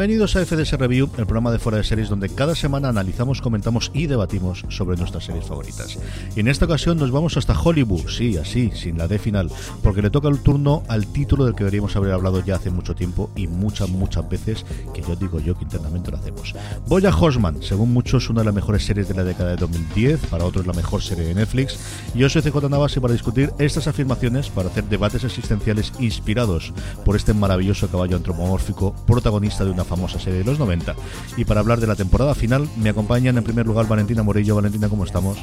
[0.00, 3.90] Bienvenidos a FDS Review, el programa de fuera de series donde cada semana analizamos, comentamos
[3.92, 5.98] y debatimos sobre nuestras series favoritas.
[6.34, 9.50] Y en esta ocasión nos vamos hasta Hollywood, sí, así, sin la D final,
[9.82, 12.94] porque le toca el turno al título del que deberíamos haber hablado ya hace mucho
[12.94, 16.54] tiempo y muchas, muchas veces, que yo digo yo que internamente lo hacemos.
[16.86, 20.46] Boya Horseman, según muchos, una de las mejores series de la década de 2010, para
[20.46, 21.78] otros la mejor serie de Netflix.
[22.14, 26.72] Yo soy CJ Navas y para discutir estas afirmaciones, para hacer debates existenciales inspirados
[27.04, 30.94] por este maravilloso caballo antropomórfico, protagonista de una famosa serie de los 90.
[31.36, 34.54] Y para hablar de la temporada final, me acompañan en primer lugar Valentina Morillo.
[34.54, 35.36] Valentina, ¿cómo estamos?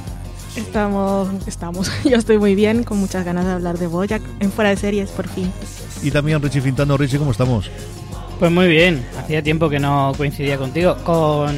[0.55, 1.91] Estamos, estamos.
[2.03, 5.11] Yo estoy muy bien, con muchas ganas de hablar de Boyac en fuera de series,
[5.11, 5.51] por fin.
[6.01, 6.97] Y también Richie Fintano.
[6.97, 7.69] Richie, ¿cómo estamos?
[8.39, 9.05] Pues muy bien.
[9.19, 10.95] Hacía tiempo que no coincidía contigo.
[11.03, 11.55] Con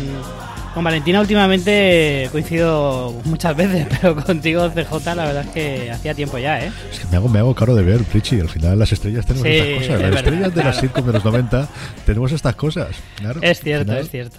[0.80, 6.38] con Valentina últimamente coincido muchas veces, pero contigo CJ la verdad es que hacía tiempo
[6.38, 6.72] ya, ¿eh?
[6.90, 8.40] Es que me hago, me hago caro de ver, Richie.
[8.40, 10.02] Al final las estrellas tenemos estas cosas.
[10.02, 11.68] Las estrellas de las sitcom de los 90
[12.06, 12.96] tenemos estas cosas.
[13.18, 14.38] Claro, es cierto, es cierto.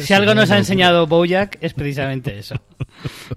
[0.00, 2.56] si algo nos ha enseñado Bojack es precisamente eso.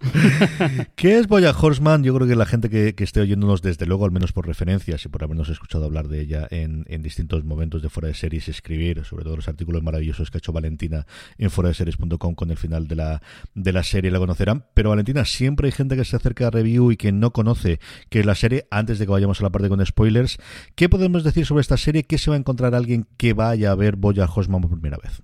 [0.95, 2.03] ¿Qué es Bojack Horseman?
[2.03, 5.07] Yo creo que la gente que, esté oyéndonos desde luego, al menos por referencias y
[5.07, 9.05] por habernos escuchado hablar de ella en, en distintos momentos de fuera de series, escribir,
[9.05, 11.05] sobre todo los artículos maravillosos que ha hecho Valentina
[11.37, 13.21] en fuera de series.com con el final de la,
[13.53, 14.63] de la serie, la conocerán.
[14.73, 18.21] Pero Valentina, siempre hay gente que se acerca a review y que no conoce que
[18.21, 20.37] es la serie, antes de que vayamos a la parte con spoilers.
[20.75, 22.03] ¿Qué podemos decir sobre esta serie?
[22.03, 25.21] ¿Qué se va a encontrar alguien que vaya a ver Boya Hosman por primera vez?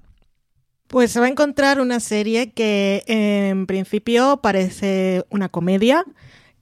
[0.88, 6.04] Pues se va a encontrar una serie que en principio parece una comedia,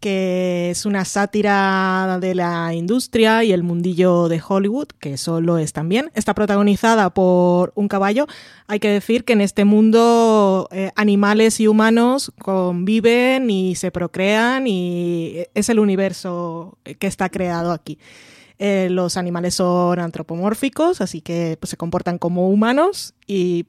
[0.03, 5.57] que es una sátira de la industria y el mundillo de Hollywood, que eso lo
[5.57, 6.11] es también.
[6.13, 8.27] Está protagonizada por un caballo.
[8.67, 14.67] Hay que decir que en este mundo eh, animales y humanos conviven y se procrean
[14.67, 17.97] y es el universo que está creado aquí.
[18.59, 23.13] Eh, los animales son antropomórficos, así que pues, se comportan como humanos,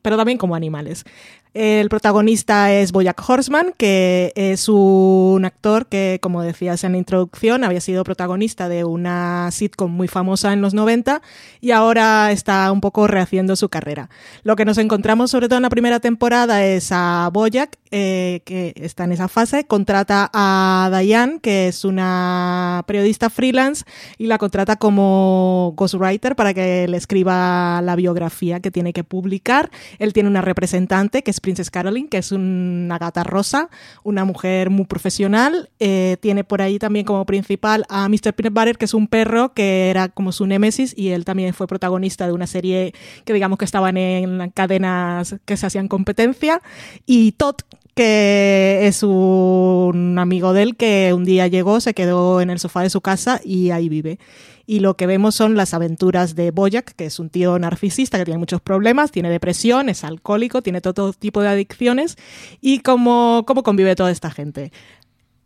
[0.03, 1.05] pero también como animales.
[1.54, 7.62] El protagonista es Boyack Horseman, que es un actor que, como decías en la introducción,
[7.62, 11.22] había sido protagonista de una sitcom muy famosa en los 90
[11.60, 14.10] y ahora está un poco rehaciendo su carrera.
[14.43, 18.72] Lo que nos encontramos sobre todo en la primera temporada es a Boyack, eh, que
[18.75, 23.84] está en esa fase, contrata a Diane, que es una periodista freelance,
[24.19, 29.70] y la contrata como ghostwriter para que le escriba la biografía que tiene que publicar.
[30.00, 33.69] Él tiene una representante que es Princess Caroline, que es una gata rosa,
[34.03, 35.69] una mujer muy profesional.
[35.78, 38.32] Eh, tiene por ahí también como principal a Mr.
[38.32, 41.66] Peanut Butter, que es un perro que era como su némesis y él también fue
[41.66, 42.94] protagonista de una serie
[43.27, 46.62] que digamos que estaban en cadenas que se hacían competencia.
[47.05, 47.56] Y Todd,
[47.94, 52.82] que es un amigo de él que un día llegó, se quedó en el sofá
[52.82, 54.19] de su casa y ahí vive
[54.66, 58.25] y lo que vemos son las aventuras de Boyack, que es un tío narcisista que
[58.25, 62.16] tiene muchos problemas, tiene depresión, es alcohólico, tiene todo tipo de adicciones
[62.60, 64.72] y cómo, cómo convive toda esta gente.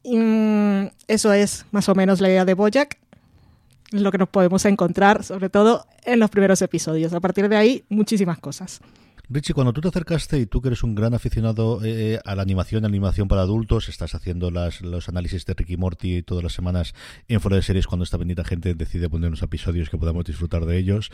[0.04, 2.98] Mm, eso es más o menos la idea de Boyack,
[3.90, 7.12] lo que nos podemos encontrar sobre todo en los primeros episodios.
[7.12, 8.80] A partir de ahí, muchísimas cosas.
[9.30, 12.40] Richie, cuando tú te acercaste y tú que eres un gran aficionado eh, a la
[12.40, 16.94] animación, animación para adultos, estás haciendo las, los análisis de Ricky Morty todas las semanas
[17.28, 20.64] en fuera de series cuando esta bendita gente decide poner unos episodios que podamos disfrutar
[20.64, 21.10] de ellos.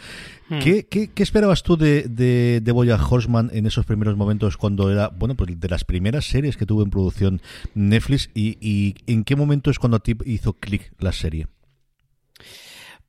[0.49, 0.61] Hmm.
[0.61, 5.08] ¿Qué, qué, esperabas tú de, de, de Boya Horseman en esos primeros momentos cuando era,
[5.08, 7.43] bueno, pues de las primeras series que tuvo en producción
[7.75, 11.49] Netflix y, y en qué momento es cuando a ti hizo clic la serie?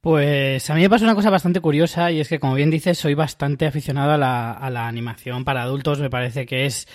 [0.06, 2.96] Pues a mí me pasa una cosa bastante curiosa y es que, como bien dices,
[2.96, 6.00] soy bastante aficionado a la, animación para adultos.
[6.00, 6.88] Me parece que es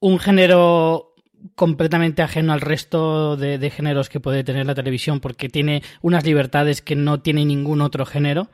[0.00, 1.14] un género
[1.54, 6.82] completamente ajeno al resto de, géneros que puede tener la televisión porque tiene unas libertades
[6.82, 8.50] que no tiene ningún otro género.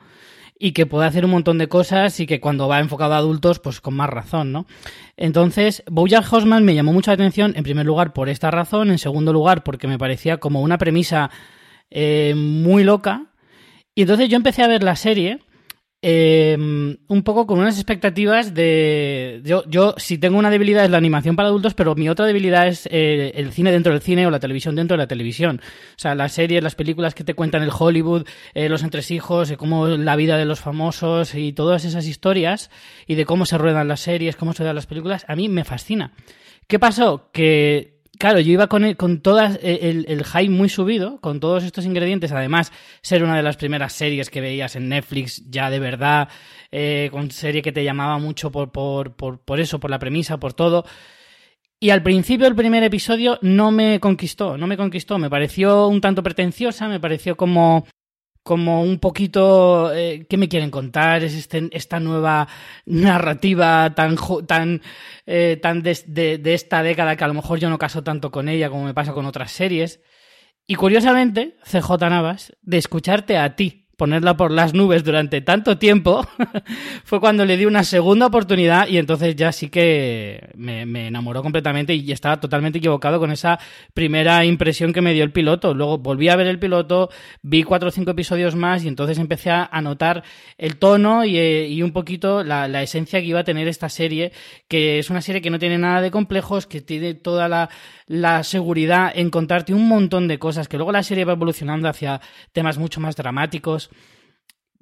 [0.59, 3.57] y que puede hacer un montón de cosas y que cuando va enfocado a adultos,
[3.57, 4.67] pues con más razón, ¿no?
[5.15, 8.99] Entonces, Bojack Horseman me llamó mucho la atención, en primer lugar, por esta razón, en
[8.99, 11.31] segundo lugar, porque me parecía como una premisa
[11.89, 13.31] eh, muy loca.
[13.97, 15.39] Y entonces yo empecé a ver la serie
[15.99, 19.41] Em, un poco con unas expectativas de...
[19.43, 22.67] Yo, yo, si tengo una debilidad es la animación para adultos, pero mi otra debilidad
[22.67, 25.59] es eh, el cine dentro del cine o la televisión dentro de la televisión.
[25.63, 29.57] O sea, las series, las películas que te cuentan el Hollywood, eh, los entresijos, eh,
[29.57, 32.69] cómo la vida de los famosos y todas esas historias
[33.07, 35.63] y de cómo se ruedan las series, cómo se ruedan las películas, a mí me
[35.63, 36.13] fascina.
[36.67, 37.31] ¿Qué pasó?
[37.31, 41.63] Que Claro, yo iba con, con todas eh, el, el, hype muy subido, con todos
[41.63, 42.71] estos ingredientes, además
[43.01, 46.29] ser una de las primeras series que veías en Netflix ya de verdad,
[46.71, 50.39] eh, con serie que te llamaba mucho por, por, por, por eso, por la premisa,
[50.39, 50.85] por todo.
[51.79, 56.01] Y al principio el primer episodio no me conquistó, no me conquistó, me pareció un
[56.01, 57.85] tanto pretenciosa, me pareció como
[58.47, 62.47] como un poquito eh, qué me quieren contar es este, esta nueva
[62.85, 64.15] narrativa tan
[64.47, 64.81] tan
[65.25, 68.47] eh, tan de, de, esta década que a lo mejor yo no caso tanto con
[68.47, 69.99] ella como me pasa con otras series
[70.65, 76.25] y curiosamente CJ Navas de escucharte a ti ponerla por las nubes durante tanto tiempo,
[77.03, 81.95] fue cuando le di una segunda oportunidad y entonces ya sí que me, enamoró completamente
[81.95, 83.59] y estaba totalmente equivocado con esa
[83.93, 85.73] primera impresión que me dio el piloto.
[85.73, 87.09] Luego volví a ver el piloto,
[87.41, 90.23] vi cuatro o cinco episodios más y entonces empecé a notar
[90.57, 94.31] el tono y, eh, un poquito la, esencia que iba a tener esta serie,
[94.67, 97.69] que es una serie que no tiene nada de complejos, que tiene toda la,
[98.05, 102.21] la seguridad en contarte un montón de cosas, que luego la serie va evolucionando hacia
[102.53, 103.86] temas mucho más dramáticos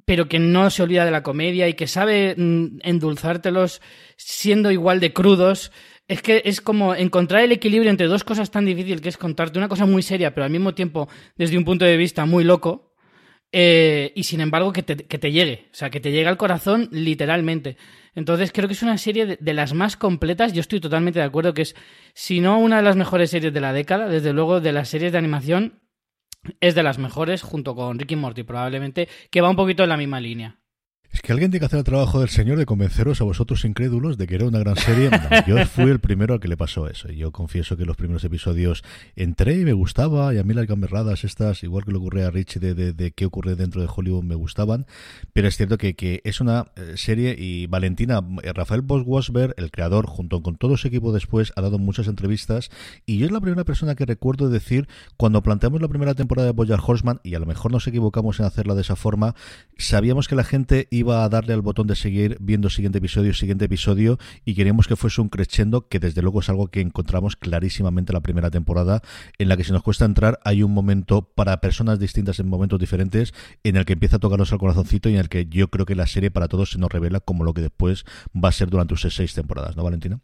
[0.06, 3.81] pero que no se olvida de la comedia y que sabe mm, endulzártelos
[4.18, 5.72] siendo igual de crudos.
[6.07, 9.57] Es que es como encontrar el equilibrio entre dos cosas tan difíciles, que es contarte
[9.57, 12.94] una cosa muy seria, pero al mismo tiempo desde un punto de vista muy loco,
[13.52, 16.38] eh, y sin embargo que te, que te, llegue, o sea, que te llegue al
[16.38, 17.78] corazón literalmente.
[18.13, 21.25] Entonces creo que es una serie de, de, las más completas, yo estoy totalmente de
[21.25, 21.75] acuerdo que es,
[22.13, 25.12] si no una de las mejores series de la década, desde luego de las series
[25.12, 25.80] de animación,
[26.60, 29.98] es de las mejores junto con Ricky Morty probablemente, que va un poquito en la
[29.98, 30.60] misma línea.
[31.16, 34.18] Es que alguien tiene que hacer el trabajo del señor de convenceros a vosotros incrédulos
[34.18, 35.10] de que era una gran serie.
[35.48, 37.08] yo fui el primero al que le pasó eso.
[37.08, 38.84] Yo confieso que los primeros episodios
[39.16, 42.32] entré y me gustaba, y a mí las gamberradas estas, igual que le ocurre a
[42.32, 44.88] Richie de, de, qué ocurre dentro de Hollywood, me gustaban.
[45.32, 49.72] Pero es cierto que, que es una eh, serie y Valentina, eh, Rafael Bosch-Wasberg, el
[49.72, 52.72] creador, junto con todo su equipo después, ha dado muchas entrevistas
[53.06, 56.52] y yo es la primera persona que recuerdo decir, cuando planteamos la primera temporada de
[56.52, 59.34] Bojack Horseman, y a lo mejor nos equivocamos en hacerla de esa forma,
[59.78, 63.66] sabíamos que la gente iba a darle al botón de seguir viendo siguiente episodio, siguiente
[63.66, 68.12] episodio y queríamos que fuese un crescendo que desde luego es algo que encontramos clarísimamente
[68.12, 69.02] en la primera temporada
[69.38, 72.80] en la que si nos cuesta entrar hay un momento para personas distintas en momentos
[72.80, 75.86] diferentes en el que empieza a tocarnos el corazoncito y en el que yo creo
[75.86, 78.06] que la serie para todos se nos revela como lo que después
[78.36, 80.19] va a ser durante sus seis temporadas, ¿no, Valentina?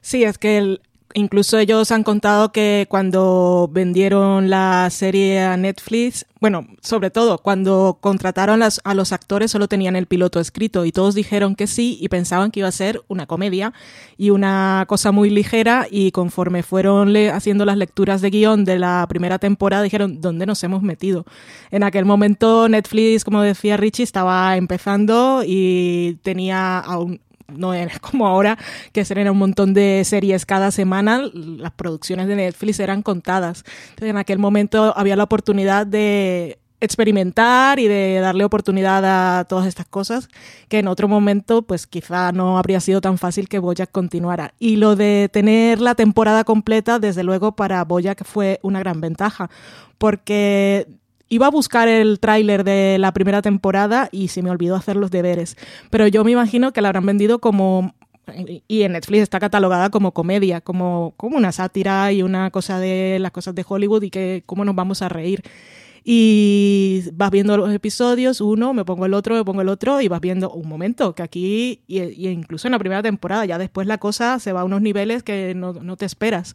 [0.00, 0.80] Sí, es que el,
[1.14, 7.98] Incluso ellos han contado que cuando vendieron la serie a Netflix, bueno, sobre todo cuando
[8.00, 12.08] contrataron a los actores solo tenían el piloto escrito y todos dijeron que sí y
[12.08, 13.72] pensaban que iba a ser una comedia
[14.18, 19.06] y una cosa muy ligera y conforme fueron haciendo las lecturas de guion de la
[19.08, 21.24] primera temporada dijeron, ¿dónde nos hemos metido?
[21.70, 28.26] En aquel momento Netflix, como decía Richie, estaba empezando y tenía aún no era como
[28.26, 28.58] ahora
[28.92, 33.64] que se un montón de series cada semana, las producciones de Netflix eran contadas.
[33.90, 39.66] Entonces, en aquel momento había la oportunidad de experimentar y de darle oportunidad a todas
[39.66, 40.28] estas cosas
[40.68, 44.76] que en otro momento pues quizá no habría sido tan fácil que Boyack continuara y
[44.76, 49.48] lo de tener la temporada completa desde luego para Boyack fue una gran ventaja
[49.96, 50.86] porque
[51.28, 55.10] Iba a buscar el tráiler de la primera temporada y se me olvidó hacer los
[55.10, 55.56] deberes.
[55.90, 57.94] Pero yo me imagino que la habrán vendido como
[58.68, 63.18] y en Netflix está catalogada como comedia, como, como una sátira y una cosa de
[63.20, 65.42] las cosas de Hollywood y que cómo nos vamos a reír.
[66.08, 70.06] Y vas viendo los episodios, uno, me pongo el otro, me pongo el otro, y
[70.06, 73.98] vas viendo un momento, que aquí, y, incluso en la primera temporada, ya después la
[73.98, 76.54] cosa se va a unos niveles que no, no te esperas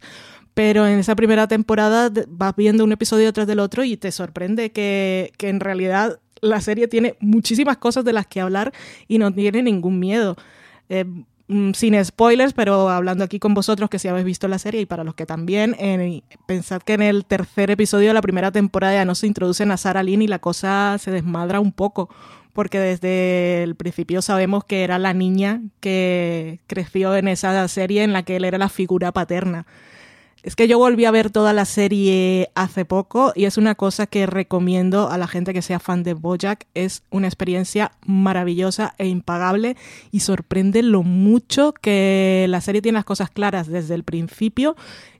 [0.54, 4.70] pero en esa primera temporada vas viendo un episodio tras del otro y te sorprende
[4.70, 8.72] que, que, en realidad la serie tiene muchísimas cosas de las que hablar
[9.08, 10.36] y no tiene ningún miedo.
[10.88, 11.04] Eh,
[11.48, 14.86] mm, sin spoilers, pero hablando aquí con vosotros que si habéis visto la serie y
[14.86, 15.74] para los que también,
[16.46, 19.76] pensad que en el tercer episodio de la primera temporada ya no se introducen a
[19.76, 22.10] Sarah Lynn y la cosa se desmadra un poco,
[22.52, 28.12] porque desde el principio sabemos que era la niña que creció en esa serie en
[28.12, 29.66] la que él era la figura paterna
[30.42, 34.08] Es que yo volví a ver toda la serie hace poco y es una cosa
[34.08, 36.66] que recomiendo a la gente que sea fan de Bojack.
[36.74, 39.76] Es una experiencia maravillosa e impagable
[40.10, 44.74] y sorprende lo mucho que la serie tiene las cosas claras desde el principio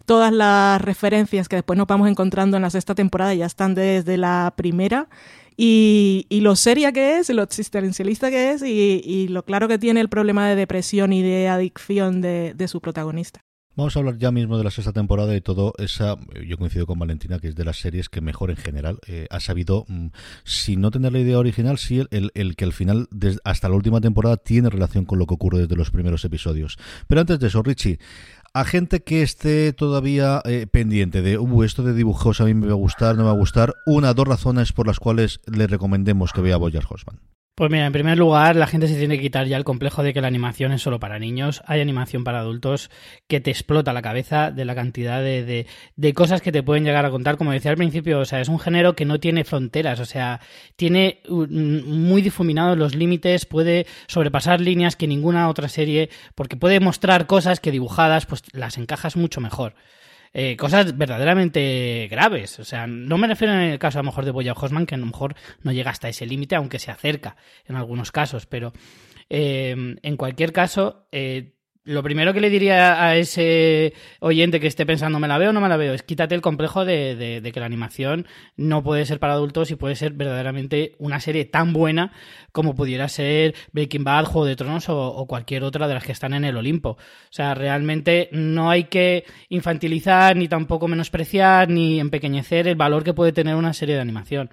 [0.07, 4.17] todas las referencias que después nos vamos encontrando en la sexta temporada ya están desde
[4.17, 5.09] la primera.
[5.57, 10.09] Y, lo seria que es, lo existencialista que es y, lo claro que tiene el
[10.09, 13.45] problema de depresión y de adicción de su protagonista.
[13.75, 16.99] Vamos a hablar ya mismo de la sexta temporada y todo esa, yo coincido con
[16.99, 20.09] Valentina, que es de las series que mejor en general eh, ha sabido, mm,
[20.45, 23.09] si no tener la idea original, sí el, que al final,
[23.45, 26.77] hasta la última temporada, tiene relación con lo que ocurre desde los primeros episodios.
[27.07, 27.99] Pero antes de eso, Richie,
[28.53, 32.67] a gente que esté todavía eh, pendiente de, uh, esto de dibujos a mí me
[32.67, 35.67] va a gustar, no me va a gustar, una, dos razones por las cuales le
[35.67, 37.21] recomendemos que vea Boyer Hosman.
[37.55, 40.15] Pues mira, en primer lugar, la gente se tiene que quitar ya el complejo de
[40.15, 41.63] que la animación es solo para niños.
[41.67, 42.91] Hay animación para adultos
[43.29, 47.05] que te explota la cabeza de la cantidad de, de, cosas que te pueden llegar
[47.05, 47.37] a contar.
[47.37, 50.41] Como decía al principio, o sea, es un género que no tiene fronteras, o sea,
[50.77, 57.27] tiene muy difuminados los límites, puede sobrepasar líneas que ninguna otra serie, porque puede mostrar
[57.27, 59.75] cosas que dibujadas, pues las encajas mucho mejor.
[60.35, 62.59] Eh, cosas verdaderamente graves.
[62.59, 64.95] O sea, no me refiero en el caso a lo mejor de Boya Hosman, que
[64.95, 67.37] a lo mejor no llega hasta ese límite, aunque se acerca
[67.67, 68.73] en algunos casos, pero
[69.29, 74.87] eh, en cualquier caso, eh, lo primero que le diría a ese oyente que esté
[74.87, 75.95] pensando, ¿me la veo o no me la veo?
[75.95, 79.97] Es quítate el complejo de, que la animación no puede ser para adultos y puede
[79.97, 82.13] ser verdaderamente una serie tan buena
[82.53, 86.35] como pudiera ser Breaking Bad, Juego de Tronos o, cualquier otra de las que están
[86.35, 86.91] en el Olimpo.
[86.91, 86.99] O
[87.31, 93.33] sea, realmente no hay que infantilizar, ni tampoco menospreciar, ni empequeñecer el valor que puede
[93.33, 94.51] tener una serie de animación.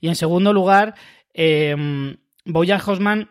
[0.00, 0.94] Y en segundo lugar,
[1.34, 3.28] eh, Bojack Horseman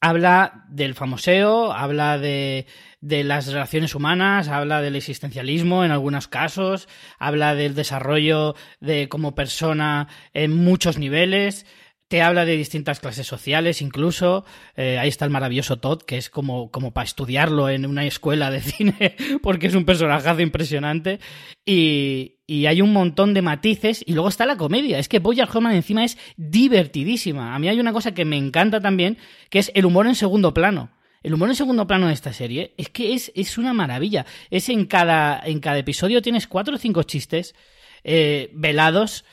[0.00, 2.66] habla del famoseo, habla de,
[3.00, 6.88] de, las relaciones humanas, habla del existencialismo en algunos casos,
[7.18, 11.66] habla del desarrollo de como persona en muchos niveles,
[12.08, 14.44] te habla de distintas clases sociales incluso.
[14.76, 18.50] Eh, ahí está el maravilloso Todd, que es como, como para estudiarlo en una escuela
[18.50, 21.18] de cine, porque es un personaje impresionante.
[21.64, 24.04] Y, y, hay un montón de matices.
[24.06, 24.98] Y luego está la comedia.
[24.98, 27.54] Es que Bojack Horseman encima es divertidísima.
[27.54, 29.18] A mí hay una cosa que me encanta también,
[29.50, 30.90] que es el humor en segundo plano.
[31.24, 34.26] El humor en segundo plano de esta serie es que es, es una maravilla.
[34.50, 37.56] Es en cada, en cada episodio tienes cuatro o cinco chistes
[38.04, 39.24] eh, velados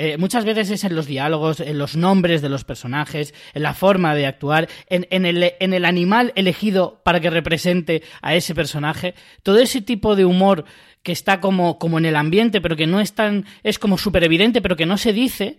[0.00, 3.74] eh, muchas veces es en los diálogos, en los nombres de los personajes, en la
[3.74, 9.16] forma de actuar, en, el, en el animal elegido para que represente a ese personaje.
[9.42, 10.64] Todo ese tipo de humor
[11.02, 13.44] que está como, como en el ambiente, pero que no es tan.
[13.64, 15.58] es como súper evidente, pero que no se dice,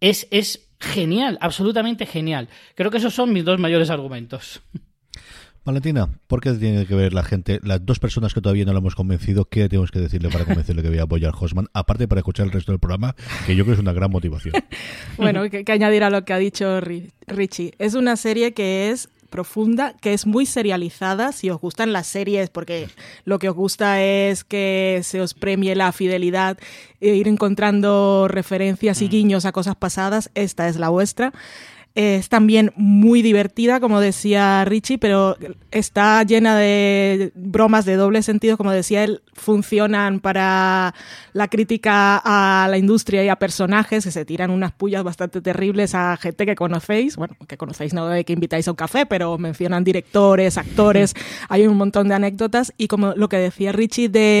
[0.00, 2.48] es, es genial, absolutamente genial.
[2.74, 4.60] Creo que esos son mis dos mayores argumentos.
[5.64, 8.78] Valentina, ¿por qué tiene que ver la gente, las dos personas que todavía no lo
[8.78, 12.18] hemos convencido, qué tenemos que decirle para convencerle que vaya a apoyar Hosman, aparte para
[12.18, 13.14] escuchar el resto del programa,
[13.46, 14.54] que yo creo que es una gran motivación?
[15.16, 17.74] bueno, que, que añadir a lo que ha dicho Richie.
[17.78, 22.50] Es una serie que es profunda, que es muy serializada, si os gustan las series,
[22.50, 22.88] porque
[23.24, 26.58] lo que os gusta es que se os premie la fidelidad
[27.00, 29.10] e ir encontrando referencias y mm.
[29.10, 31.32] guiños a cosas pasadas, esta es la vuestra.
[31.94, 35.36] Es también muy divertida, como decía Richie, pero
[35.70, 40.94] está llena de bromas de doble sentido, como decía él, funcionan para
[41.34, 45.94] la crítica a la industria y a personajes que se tiran unas pullas bastante terribles
[45.94, 49.36] a gente que conocéis, bueno, que conocéis no de que invitáis a un café, pero
[49.36, 51.14] mencionan directores, actores,
[51.50, 54.40] hay un montón de anécdotas y como lo que decía Richie de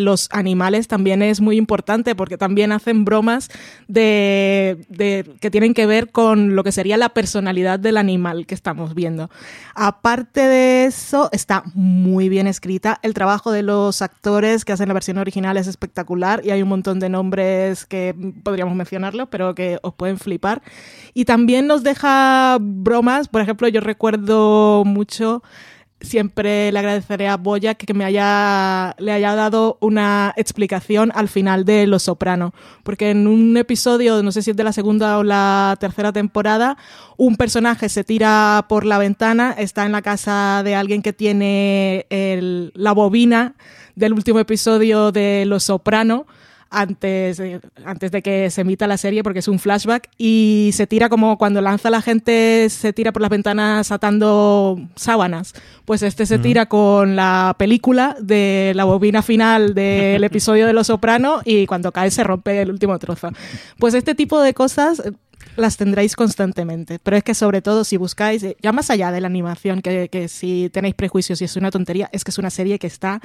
[0.00, 3.48] Los animales también es muy importante porque también hacen bromas
[3.88, 4.86] de,
[5.40, 9.30] que tienen que ver con lo que sería la personalidad del animal que estamos viendo.
[9.74, 13.00] Aparte de eso, está muy bien escrita.
[13.02, 16.68] El trabajo de los actores que hacen la versión original es espectacular y hay un
[16.68, 20.62] montón de nombres que podríamos mencionarlo, pero que os pueden flipar.
[21.14, 25.42] Y también nos deja bromas, por ejemplo, yo recuerdo mucho
[26.00, 31.64] siempre le agradeceré a Boya que me haya, le haya dado una explicación al final
[31.64, 32.52] de Los Soprano.
[32.82, 36.76] Porque en un episodio, no sé si es de la segunda o la tercera temporada,
[37.16, 42.06] un personaje se tira por la ventana, está en la casa de alguien que tiene
[42.74, 43.54] la bobina
[43.94, 46.26] del último episodio de Los Soprano
[46.70, 47.42] antes,
[47.84, 51.36] antes de que se emita la serie porque es un flashback y se tira como
[51.36, 55.52] cuando lanza la gente se tira por las ventanas atando sábanas
[55.84, 60.86] pues este se tira con la película de la bobina final del episodio de Los
[60.86, 63.30] Soprano y cuando cae se rompe el último trozo
[63.78, 65.02] pues este tipo de cosas
[65.56, 66.98] las tendréis constantemente.
[67.02, 70.28] Pero es que sobre todo si buscáis, ya más allá de la animación, que, que,
[70.28, 73.20] si tenéis prejuicios y es una tontería, es que es una serie que está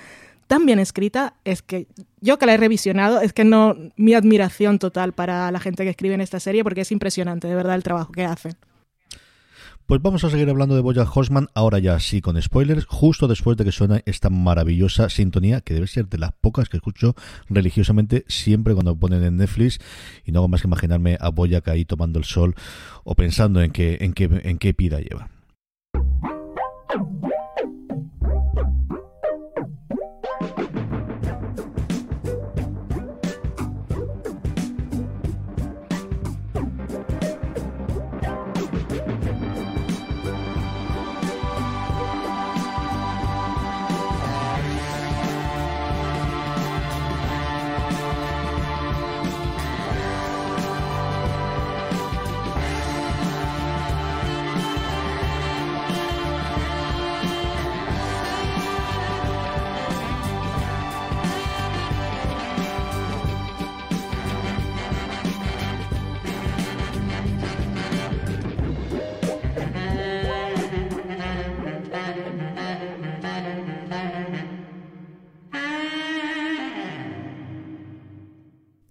[0.48, 1.88] tan bien escrita, es que
[2.22, 5.90] yo que la he revisionado, es que no, mi admiración total para la gente que
[5.90, 8.54] escribe en esta serie, porque es impresionante, de verdad, el trabajo que hacen.
[9.88, 13.56] Pues vamos a seguir hablando de Boya Horseman, ahora ya sí con spoilers, justo después
[13.56, 17.14] de que suena esta maravillosa sintonía, que debe ser de las pocas que escucho
[17.50, 19.80] religiosamente siempre cuando ponen en Netflix,
[20.25, 22.56] y no hago más que imaginarme a Boyack ahí tomando el sol
[23.04, 25.30] o pensando en qué, en qué, en qué pida lleva.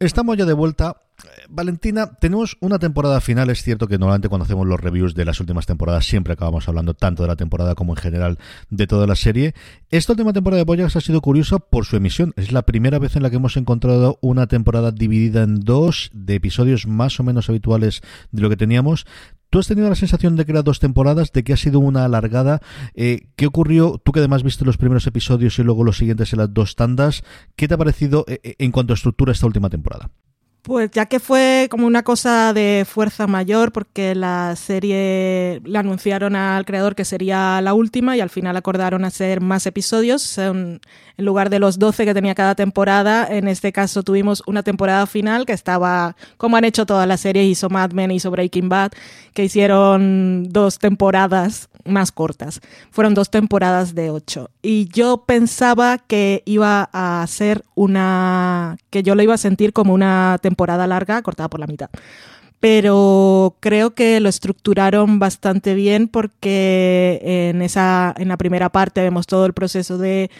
[0.04, 0.96] Estamos ya de vuelta.
[1.24, 3.48] Eh, Valentina, tenemos una temporada final.
[3.48, 6.92] Es cierto que normalmente cuando hacemos los reviews de las últimas temporadas siempre acabamos hablando
[6.92, 8.38] tanto de la temporada como en general
[8.68, 9.54] de toda la serie.
[9.90, 12.34] Esta última temporada de Boyax ha sido curiosa por su emisión.
[12.36, 16.34] Es la primera vez en la que hemos encontrado una temporada dividida en dos, de
[16.34, 19.06] episodios más o menos habituales de lo que teníamos.
[19.54, 22.04] ¿Tú has tenido la sensación de que eran dos temporadas, de que ha sido una
[22.04, 22.60] alargada?
[22.96, 24.00] Eh, ¿Qué ocurrió?
[24.02, 27.22] Tú que además viste los primeros episodios y luego los siguientes en las dos tandas,
[27.54, 30.10] ¿qué te ha parecido eh, eh, en cuanto a estructura esta última temporada?
[30.64, 36.36] Pues ya que fue como una cosa de fuerza mayor, porque la serie le anunciaron
[36.36, 40.38] al creador que sería la última y al final acordaron hacer más episodios.
[40.38, 40.80] En,
[41.18, 45.44] lugar de los 12 que tenía cada temporada, en este caso tuvimos una temporada final
[45.44, 48.92] que estaba, como han hecho todas las series, hizo Mad Men, hizo Breaking Bad,
[49.34, 52.60] que hicieron dos temporadas más cortas.
[52.90, 54.50] Fueron dos temporadas de ocho.
[54.62, 58.78] Y yo pensaba que iba a ser una.
[58.90, 60.53] que yo lo iba a sentir como una temporada
[60.86, 61.90] larga cortada por la mitad.
[62.60, 68.14] Pero creo que lo estructuraron bastante bien porque en esa.
[68.16, 70.30] en la primera parte vemos todo el proceso de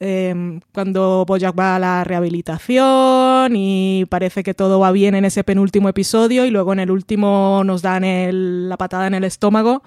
[0.00, 5.44] Em, cuando Bojack va a la rehabilitación y parece que todo va bien en ese
[5.44, 8.02] penúltimo episodio y luego en el último nos dan
[8.68, 9.82] la patada en el estómago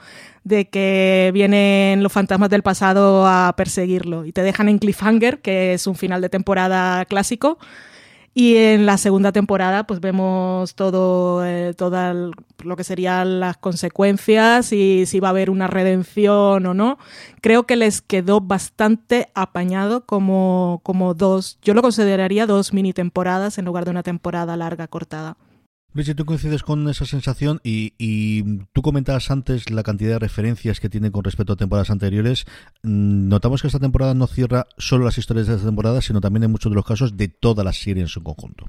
[0.46, 5.74] de que vienen los fantasmas del pasado a perseguirlo y te dejan en cliffhanger, que
[5.74, 7.60] es un final de temporada clásico
[8.39, 11.73] y en la segunda temporada, pues vemos todo, eh,
[12.63, 17.00] lo que serían las consecuencias y si va a haber una redención o no.
[17.41, 23.58] Creo que les quedó bastante apañado como, como dos, yo lo consideraría dos mini temporadas
[23.58, 25.36] en lugar de una temporada larga cortada.
[25.98, 30.90] Luis, tú coincides con esa sensación y, tú comentabas antes la cantidad de referencias que
[30.90, 32.46] tiene con respecto a temporadas anteriores.
[32.84, 36.44] Mm, notamos que esta temporada no cierra solo las historias de esta temporada, sino también
[36.44, 38.68] en muchos de los casos de toda la serie en su conjunto.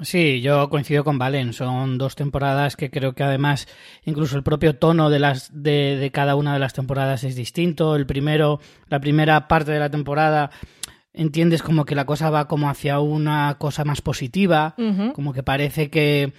[0.00, 1.52] Sí, yo coincido con Valen.
[1.52, 3.68] Son dos temporadas que creo que además
[4.04, 7.94] incluso el propio tono de las de, de cada una de las temporadas es distinto.
[7.94, 10.50] El primero, la primera parte de la temporada
[11.12, 14.74] entiendes como que la cosa va como hacia una cosa más positiva,
[15.14, 16.32] como que parece que,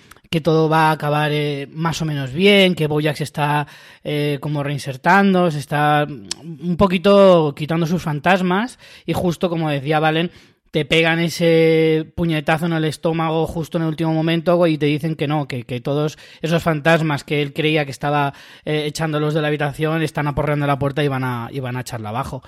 [0.43, 3.67] todo va a acabar eh, más o menos bien, que Boyack se está
[4.03, 10.31] eh, como reinsertando, se está un poquito quitando sus fantasmas y justo como decía Valen,
[10.71, 15.15] te pegan ese puñetazo en el estómago justo en el último momento y te dicen
[15.15, 19.49] que no, que, todos esos fantasmas que él creía que estaba eh, echándolos de la
[19.49, 22.41] habitación están aporreando la puerta y van a, y van a echarla abajo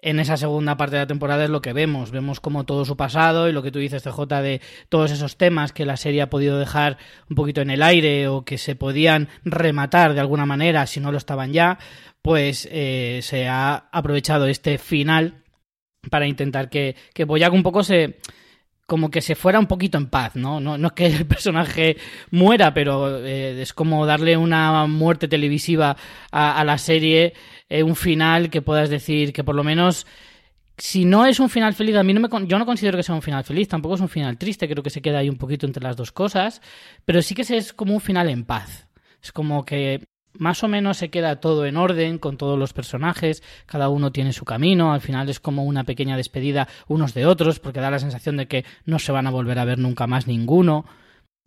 [0.00, 2.10] en esa segunda parte de la temporada es lo que vemos.
[2.10, 5.72] Vemos como todo su pasado y lo que tú dices, CJ, de todos esos temas
[5.72, 9.28] que la serie ha podido dejar un poquito en el aire o que se podían
[9.44, 11.78] rematar de alguna manera si no lo estaban ya,
[12.22, 15.42] pues eh, se ha aprovechado este final
[16.10, 18.18] para intentar que, que Boyac un poco se
[18.88, 20.60] como que se fuera un poquito en paz, ¿no?
[20.60, 21.98] No, es que el personaje
[22.30, 25.94] muera, pero eh, es como darle una muerte televisiva
[26.32, 27.34] a, la serie,
[27.68, 30.06] eh, un final que puedas decir que por lo menos
[30.78, 33.14] si no es un final feliz, a mí no me, yo no considero que sea
[33.14, 35.66] un final feliz, tampoco es un final triste, creo que se queda ahí un poquito
[35.66, 36.62] entre las dos cosas,
[37.04, 38.86] pero sí que es como un final en paz.
[39.20, 40.04] Es como que
[40.34, 44.32] más o menos se queda todo en orden con todos los personajes, cada uno tiene
[44.32, 47.98] su camino, al final es como una pequeña despedida unos de otros, porque da la
[47.98, 50.86] sensación de que no se van a volver a ver nunca más ninguno.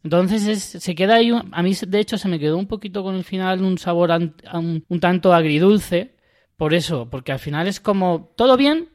[0.04, 3.24] Entonces se queda ahí, a mí de hecho se me quedó un poquito con el
[3.24, 6.16] final un sabor un tanto agridulce,
[6.58, 8.90] por eso, porque al final es como todo bien,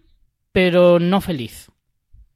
[0.52, 1.70] pero no feliz.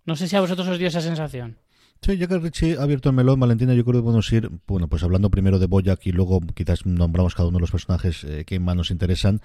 [0.05, 1.59] No sé si a vosotros os dio esa sensación.
[2.03, 4.89] Sí, ya que Richie ha abierto el melón, Valentina, yo creo que podemos ir, bueno,
[4.89, 8.45] pues hablando primero de Boyack y luego quizás nombramos cada uno de los personajes eh,
[8.47, 9.43] que más nos interesan.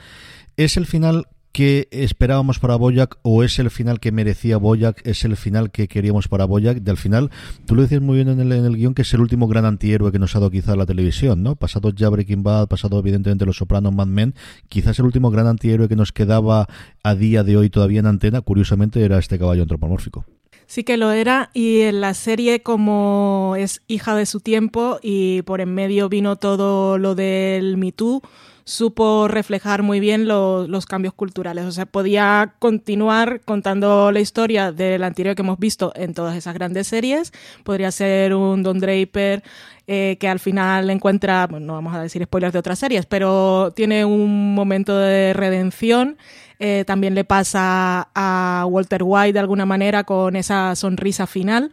[0.55, 5.07] ¿Es el final que esperábamos para Boyack o es el final que merecía Boyack?
[5.07, 6.79] ¿Es el final que queríamos para Boyack?
[6.79, 7.31] Del final,
[7.65, 9.63] tú lo decías muy bien en el, en el guion, que es el último gran
[9.63, 11.55] antihéroe que nos ha dado quizá la televisión, ¿no?
[11.55, 14.35] Pasado ya Breaking Bad, pasado evidentemente Los Sopranos, Mad Men,
[14.67, 16.67] quizás el último gran antihéroe que nos quedaba
[17.03, 20.25] a día de hoy todavía en antena, curiosamente, era este caballo antropomórfico.
[20.67, 25.41] Sí que lo era y en la serie como es hija de su tiempo y
[25.43, 28.21] por en medio vino todo lo del Me Too,
[28.65, 31.65] supo reflejar muy bien los cambios culturales.
[31.65, 36.53] O sea, podía continuar contando la historia del anterior que hemos visto en todas esas
[36.55, 37.31] grandes series.
[37.63, 39.43] Podría ser un Don Draper
[39.87, 44.03] eh, que al final encuentra, no vamos a decir spoilers de otras series, pero tiene
[44.03, 46.17] un momento de redención
[46.59, 51.71] eh, también le pasa a Walter White de alguna manera con esa sonrisa final.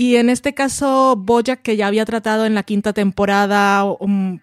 [0.00, 4.38] Y en este caso, Bojack, que ya había tratado en la quinta temporada, um,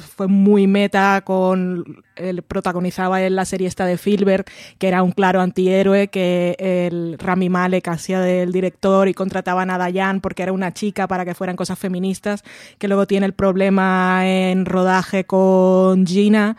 [0.00, 2.04] fue muy meta con.
[2.14, 7.16] Él protagonizaba en la serie esta de Filbert, que era un claro antihéroe, que el
[7.18, 11.34] Rami Malek hacía del director y contrataban a Dayan porque era una chica para que
[11.34, 12.44] fueran cosas feministas,
[12.76, 16.58] que luego tiene el problema en rodaje con Gina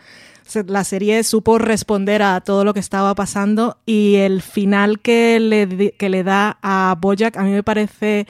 [0.66, 5.92] la serie supo responder a todo lo que estaba pasando y el final que le,
[5.92, 8.26] que le da a Bojack a mí me parece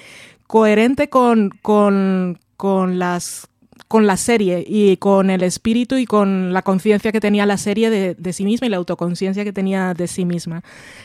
[0.46, 3.49] coherente con, con, con las
[3.90, 7.90] con la serie y con el espíritu y con la conciencia que tenía la serie
[7.90, 10.62] de, sí misma y la autoconciencia que tenía de sí misma.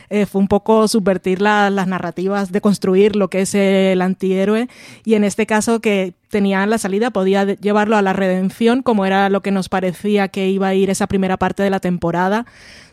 [0.08, 4.68] Eh, fue un poco subvertir las narrativas, de construir lo que es el antihéroe
[5.04, 9.30] y en este caso que tenía la salida, podía llevarlo a la redención como era
[9.30, 12.46] lo que nos parecía que iba a ir esa primera parte de la temporada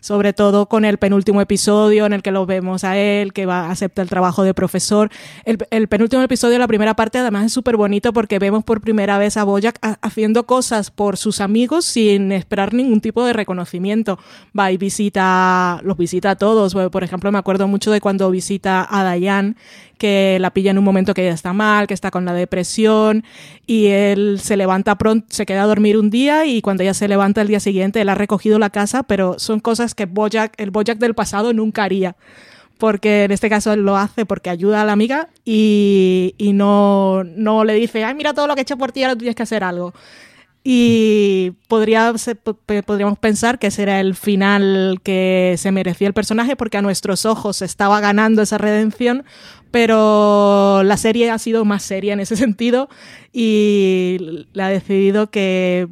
[0.04, 3.72] sobre todo con el penúltimo episodio en el que lo vemos a él, que va
[3.72, 5.10] acepta el trabajo de profesor.
[5.46, 9.38] El, penúltimo episodio, la primera parte, además es súper bonito porque vemos por primera vez
[9.38, 14.20] a Boyack haciendo cosas por sus amigos sin esperar ningún tipo de reconocimiento.
[14.58, 16.76] Va y visita, los visita a todos.
[16.92, 19.56] Por ejemplo, me acuerdo mucho de cuando visita a Dayan,
[20.04, 23.24] que la pilla en un momento que ella está mal, que está con la depresión
[23.66, 27.08] y él se levanta pronto, se queda a dormir un día y cuando ella se
[27.08, 30.72] levanta el día siguiente él ha recogido la casa, pero son cosas que Bojack, el
[30.72, 32.18] Bojack del pasado nunca haría.
[32.78, 37.24] Porque en este caso él lo hace porque ayuda a la amiga y, y no,
[37.24, 39.44] no le dice, ay, mira todo lo que he hecho por ti, ahora tienes que
[39.44, 39.94] hacer algo.
[40.63, 42.13] Y podría
[42.86, 47.62] podríamos pensar que será el final que se merecía el personaje porque a nuestros ojos
[47.62, 49.26] estaba ganando esa redención,
[49.71, 52.88] pero la serie ha sido más seria en ese sentido
[53.34, 55.89] y le ha decidido que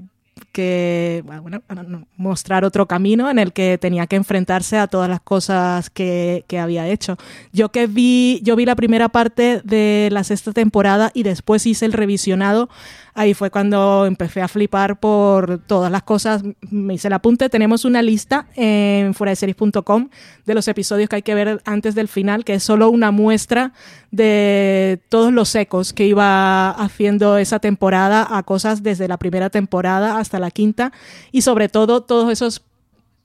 [2.18, 6.60] mostrar otro camino en el que tenía que enfrentarse a todas las cosas que, que,
[6.60, 7.18] había hecho.
[7.54, 11.86] Yo que vi, yo vi la primera parte de la sexta temporada y después hice
[11.86, 12.70] el revisionado
[13.14, 16.44] ahí fue cuando empecé a flipar por todas las cosas.
[16.70, 17.50] Me hice el apunte.
[17.50, 20.10] Tenemos una lista en fueradeseries.com
[20.46, 23.74] de los episodios que hay que ver antes del final, que es solo una muestra
[24.12, 30.18] de todos los ecos que iba haciendo esa temporada a cosas desde la primera temporada
[30.18, 30.92] hasta la quinta
[31.32, 32.64] y sobre todo todos esos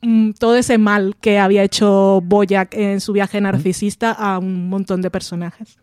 [0.02, 5.02] mm, todo ese mal que había hecho Boyack en su viaje narcisista a un montón
[5.02, 5.78] de personajes.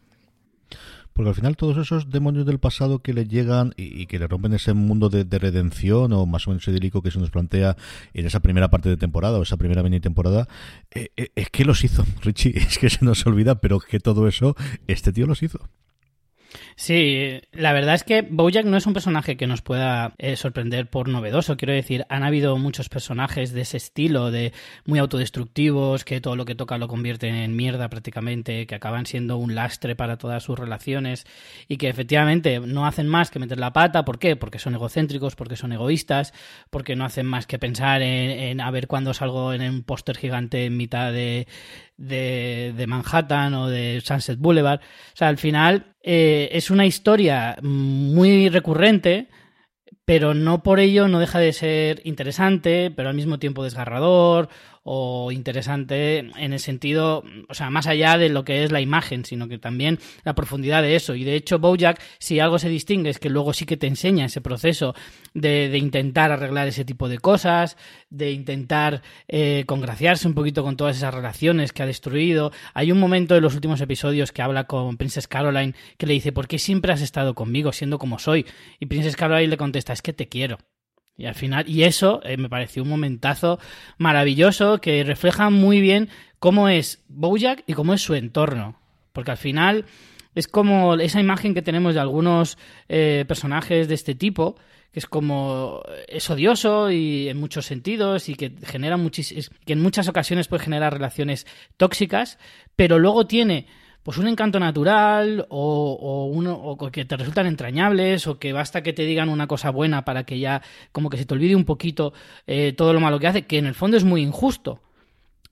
[1.14, 4.54] Porque al final todos esos demonios del pasado que le llegan y, que le rompen
[4.54, 7.76] ese mundo de, redención o más o menos idílico que se nos plantea
[8.14, 10.48] en esa primera parte de temporada o esa primera mini temporada,
[10.92, 14.28] eh, eh, es que los hizo, Richie, es que se nos olvida, pero que todo
[14.28, 14.56] eso,
[14.88, 15.60] este tío los hizo.
[16.76, 20.88] Sí, la verdad es que Bojack no es un personaje que nos pueda eh, sorprender
[20.88, 21.58] por novedoso.
[21.58, 24.54] Quiero decir, han habido muchos personajes de ese estilo, de
[24.86, 29.38] muy autodestructivos, que todo lo que toca lo convierten en mierda prácticamente, que acaban siendo
[29.38, 31.26] un lastre para todas sus relaciones
[31.68, 34.06] y que efectivamente no hacen más que meter la pata.
[34.06, 34.36] ¿Por qué?
[34.36, 36.34] Porque son egocéntricos, porque son egoístas,
[36.70, 40.18] porque no hacen más que pensar en, en a ver cuándo salgo en un póster
[40.18, 41.48] gigante en mitad de,
[41.98, 44.80] de, de, Manhattan o de Sunset Boulevard.
[44.82, 49.30] O sea, al final eh, es una historia muy recurrente,
[50.06, 54.50] pero no por ello no deja de ser interesante, pero al mismo tiempo desgarrador
[54.84, 59.24] o interesante en el sentido, o sea, más allá de lo que es la imagen,
[59.24, 61.16] sino que también la profundidad de eso.
[61.16, 64.26] Y de hecho, Bojack, si algo se distingue, es que luego sí que te enseña
[64.26, 64.94] ese proceso
[65.34, 67.78] de, de intentar arreglar ese tipo de cosas,
[68.10, 72.52] de intentar eh, congraciarse un poquito con todas esas relaciones que ha destruido.
[72.74, 76.32] Hay un momento en los últimos episodios que habla con Princess Caroline que le dice,
[76.32, 78.46] ¿por qué siempre has estado conmigo siendo como soy?
[78.80, 80.58] Y Princess Caroline le contesta, es que te quiero.
[81.16, 83.60] Y al final, y eso eh, me pareció un momentazo
[83.98, 88.80] maravilloso que refleja muy bien cómo es Bojack y cómo es su entorno.
[89.12, 89.86] Porque al final
[90.36, 92.58] es como esa imagen que tenemos de algunos
[92.90, 94.56] eh, personajes de este tipo,
[94.92, 99.82] que es como es odioso y en muchos sentidos y que genera muchis que en
[99.82, 101.46] muchas ocasiones puede generar relaciones
[101.78, 102.40] tóxicas,
[102.76, 103.68] pero luego tiene
[104.04, 108.84] pues un encanto natural o, o, uno, o que te resultan entrañables o que basta
[108.84, 110.62] que te digan una cosa buena para que ya
[110.92, 112.14] como que se te olvide un poquito
[112.46, 114.82] eh, todo lo malo que hace, que en el fondo es muy injusto.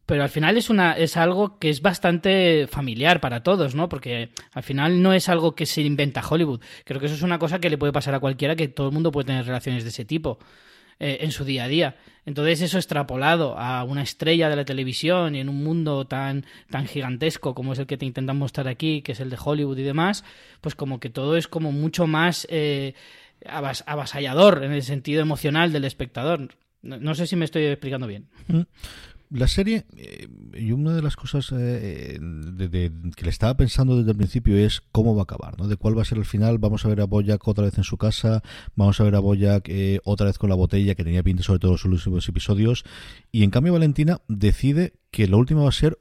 [0.05, 3.87] Pero al final es, una, es algo que es bastante familiar para todos, ¿no?
[3.87, 6.59] Porque al final no es algo que se inventa Hollywood.
[6.83, 8.93] Creo que eso es una cosa que le puede pasar a cualquiera, que todo el
[8.93, 10.37] mundo puede tener relaciones de ese tipo.
[11.03, 11.95] Eh, en su día a día.
[12.27, 16.85] Entonces eso extrapolado a una estrella de la televisión y en un mundo tan, tan
[16.85, 19.81] gigantesco como es el que te intentan mostrar aquí, que es el de Hollywood y
[19.81, 20.23] demás,
[20.61, 22.93] pues como que todo es como mucho más eh,
[23.47, 26.49] avasallador en el sentido emocional del espectador.
[26.83, 28.27] No, sé si me estoy explicando bien.
[29.33, 34.17] La serie, eh, y una de las cosas eh, que le estaba pensando desde el
[34.17, 35.69] principio es cómo va a acabar, ¿no?
[35.69, 36.57] De cuál va a ser el final.
[36.57, 38.43] Vamos a ver a Boyack otra vez en su casa,
[38.75, 41.59] vamos a ver a Boyack eh, otra vez con la botella que tenía pinta sobre
[41.59, 42.83] todos los últimos episodios.
[43.31, 45.97] Y en cambio Valentina decide que lo último va a ser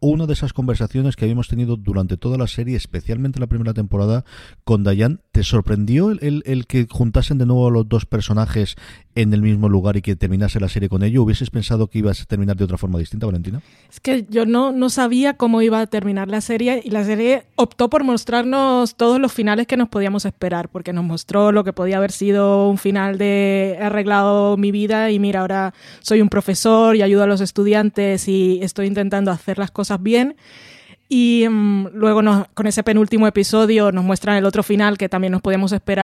[0.00, 4.24] una de esas conversaciones que habíamos tenido durante toda la serie, especialmente la primera temporada,
[4.64, 5.22] con Dayan.
[5.32, 8.76] ¿Te sorprendió el, el, que juntasen de nuevo a los dos personajes
[9.20, 11.22] en el mismo lugar y que terminase la serie con ello?
[11.22, 13.60] ¿Hubieses pensado que ibas a terminar de otra forma distinta, Valentina?
[13.90, 17.44] Es que yo no, no sabía cómo iba a terminar la serie y la serie
[17.56, 21.72] optó por mostrarnos todos los finales que nos podíamos esperar, porque nos mostró lo que
[21.72, 26.28] podía haber sido un final de he arreglado mi vida y mira, ahora soy un
[26.28, 30.36] profesor y ayudo a los estudiantes y estoy intentando hacer las cosas bien.
[31.08, 35.32] Y um, luego nos, con ese penúltimo episodio nos muestran el otro final que también
[35.32, 36.04] nos podíamos esperar.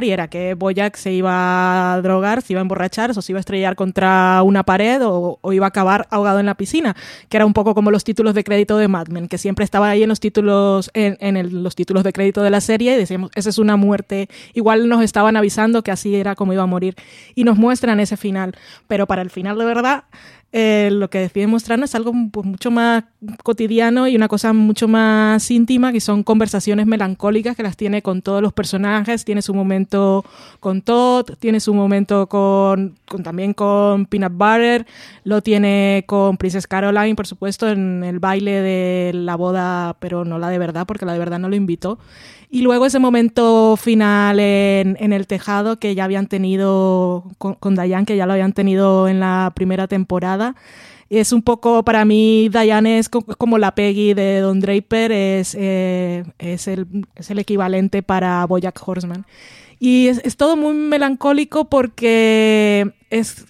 [0.00, 3.38] y era que Boyack se iba a drogar, se iba a emborrachar, o se iba
[3.38, 6.96] a estrellar contra una pared o, iba a acabar ahogado en la piscina,
[7.28, 9.90] que era un poco como los títulos de crédito de Mad Men, que siempre estaba
[9.90, 13.50] ahí en los títulos en, los títulos de crédito de la serie y decíamos, esa
[13.50, 14.28] es una muerte.
[14.54, 16.94] Igual nos estaban avisando que así era como iba a morir
[17.34, 18.54] y nos muestran ese final,
[18.88, 20.04] pero para el final de verdad
[20.54, 23.04] eh, lo que decide mostrarnos es algo pues, mucho más
[23.42, 28.20] cotidiano y una cosa mucho más íntima, que son conversaciones melancólicas que las tiene con
[28.20, 29.24] todos los personajes.
[29.24, 30.24] Tiene su momento
[30.60, 34.86] con Todd, tiene su momento con, también con Peanut Butter,
[35.24, 40.38] lo tiene con Princess Caroline, por supuesto, en el baile de la boda, pero no
[40.38, 41.98] la de verdad, porque la de verdad no lo invitó.
[42.54, 48.04] Y luego ese momento final en, el tejado que ya habían tenido con, con Diane,
[48.04, 50.54] que ya lo habían tenido en la primera temporada.
[51.08, 56.24] Es un poco, para mí, Diane es como la Peggy de Don Draper, es, eh,
[56.38, 56.86] es, el,
[57.16, 59.24] es el equivalente para Bojack Horseman.
[59.80, 63.46] Y es, todo muy melancólico porque es,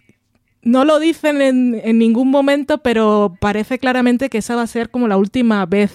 [0.63, 4.91] no lo dicen en, en, ningún momento, pero parece claramente que esa va a ser
[4.91, 5.91] como la última vez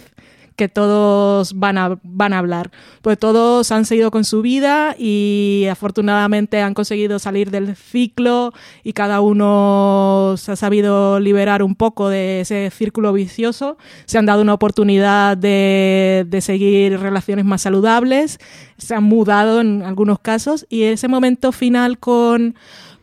[0.58, 2.72] que todos van a, van a hablar.
[3.02, 8.93] Pues todos han seguido con su vida y afortunadamente han conseguido salir del ciclo y
[8.93, 13.78] cada uno se ha sabido liberar un poco de ese círculo vicioso.
[14.06, 18.39] Se han dado una oportunidad de, de seguir relaciones más saludables,
[18.78, 22.56] se han mudado en algunos casos y ese momento final con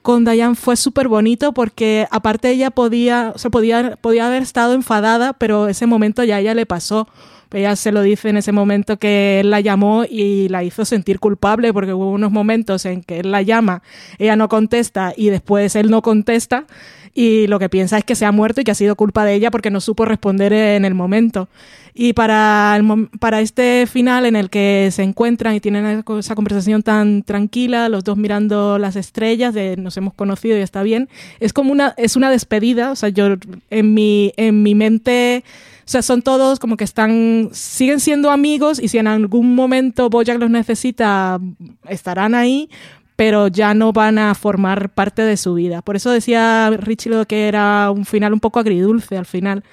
[0.05, 5.33] con Diane fue súper bonito porque aparte ella podía, o podía, podía haber estado enfadada,
[5.33, 7.09] pero ese momento ya a ella le pasó.
[7.55, 11.21] Ella se lo dice en ese momento que él la llamó y la hizo sentir
[11.21, 13.83] culpable porque hubo unos momentos en que él la llama,
[14.19, 16.67] ella no contesta y después él no contesta
[17.15, 19.35] y lo que piensa es que se ha muerto y que ha sido culpa de
[19.35, 21.49] ella porque no supo responder en el momento.
[21.95, 22.81] Y para,
[23.21, 28.03] para este final en el que se encuentran y tienen esa conversación tan tranquila, los
[28.03, 32.17] dos mirando las estrellas de nos hemos conocido y está bien, es como una, es
[32.17, 33.37] una despedida, o sea, yo
[33.71, 35.45] en mi, en mi mente
[35.87, 40.39] sea, son todos como que están, siguen siendo amigos y si en algún momento Bojack
[40.39, 41.41] los necesita,
[41.89, 42.69] estarán ahí,
[43.17, 45.83] pero ya no van a formar parte de su vida.
[45.83, 49.65] Por eso decía Richie lo que era un final un poco agridulce al final.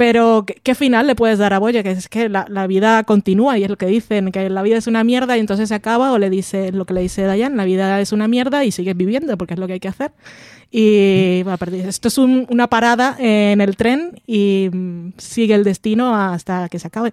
[0.00, 1.82] Pero, ¿qué, final le puedes dar a Boya?
[1.82, 4.86] Que es que la, vida continúa y es lo que dicen, que la vida es
[4.86, 7.66] una mierda y entonces se acaba, o le dice lo que le dice Dayan, la
[7.66, 10.12] vida es una mierda y sigues viviendo porque es lo que hay que hacer.
[10.70, 11.44] Y
[11.86, 16.86] esto es una parada en el tren y mm, sigue el destino hasta que se
[16.86, 17.12] acabe.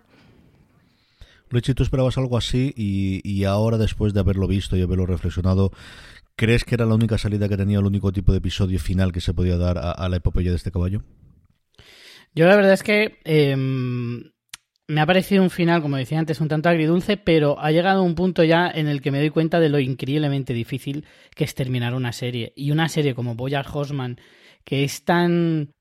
[1.49, 5.73] Richie, tú esperabas algo así y, ahora, después de haberlo visto y haberlo reflexionado,
[6.37, 9.19] ¿crees que era la única salida que tenía, el único tipo de episodio final que
[9.19, 11.03] se podía dar a la epopeya de este caballo?
[12.37, 14.31] Yo la verdad es que em,
[14.87, 18.13] me ha parecido un final, como decía antes, un tanto agridulce, pero ha llegado un
[18.13, 21.95] punto ya en el que me doy cuenta de lo increíblemente difícil que es terminar
[21.95, 22.53] una serie.
[22.55, 24.19] Y una serie como Boyard Horseman,
[24.63, 25.71] que es tan,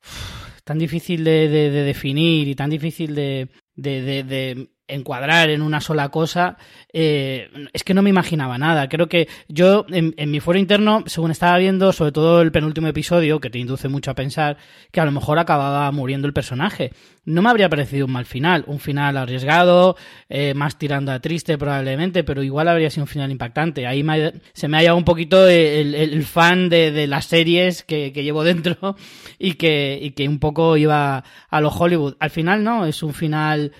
[0.64, 6.56] tan difícil de, definir y tan difícil de, de encuadrar en una sola cosa,
[6.92, 8.88] eh, es que no me imaginaba nada.
[8.88, 13.40] Creo que yo, en, mi foro interno, según estaba viendo, sobre todo el penúltimo episodio,
[13.40, 14.56] que te induce mucho a pensar
[14.92, 16.92] que a lo mejor acababa muriendo el personaje.
[17.24, 19.96] No me habría parecido un mal final, un final arriesgado,
[20.28, 23.86] eh, más tirando a triste probablemente, pero igual habría sido un final impactante.
[23.86, 24.04] Ahí
[24.52, 28.96] se me ha llevado un poquito el, fan de, las series que, llevo dentro
[29.38, 32.14] y que, y que un poco iba a lo Hollywood.
[32.20, 33.72] Al final no, es un final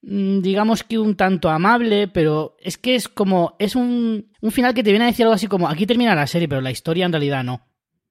[0.00, 4.82] digamos que un tanto amable, pero es que es como, es un, un final que
[4.82, 7.12] te viene a decir algo así como, aquí termina la serie, pero la historia en
[7.12, 7.62] realidad no.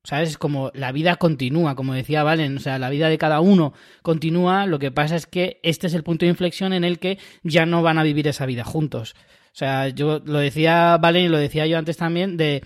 [0.03, 0.29] ¿Sabes?
[0.29, 3.73] Es como la vida continúa, como decía Valen, o sea, la vida de cada uno
[4.03, 7.17] continúa, lo que pasa es que este es el punto de inflexión en el que
[7.43, 9.15] ya no van a vivir esa vida juntos.
[9.47, 12.63] O sea, yo lo decía Valen y lo decía yo antes también, de,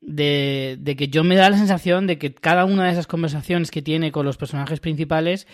[0.00, 3.82] de que yo me da la sensación de que cada una de esas conversaciones que
[3.82, 5.46] tiene con los personajes principales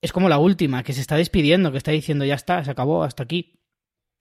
[0.00, 3.02] es como la última, que se está despidiendo, que está diciendo ya está, se acabó,
[3.02, 3.60] hasta aquí.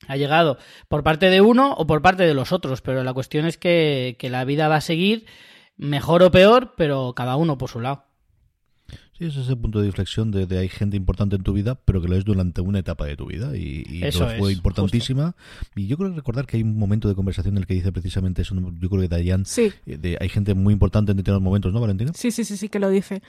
[0.07, 3.45] Ha llegado por parte de uno o por parte de los otros, pero la cuestión
[3.45, 5.25] es que, que la vida va a seguir,
[5.75, 8.06] mejor o peor, pero cada uno por su lado.
[9.17, 12.07] Sí, es ese punto de inflexión de, hay gente importante en tu vida, pero que
[12.07, 15.35] lo es durante una etapa de tu vida y, eso fue importantísima.
[15.75, 18.43] Y yo creo recordar que hay un momento de conversación en el que dice precisamente
[18.43, 19.73] eso, yo creo que Dayan, sí.
[19.87, 22.11] Eh, de, hay gente muy importante en determinados momentos, ¿no, Valentina?
[22.13, 23.23] Sí, sí, sí, sí, que lo dice.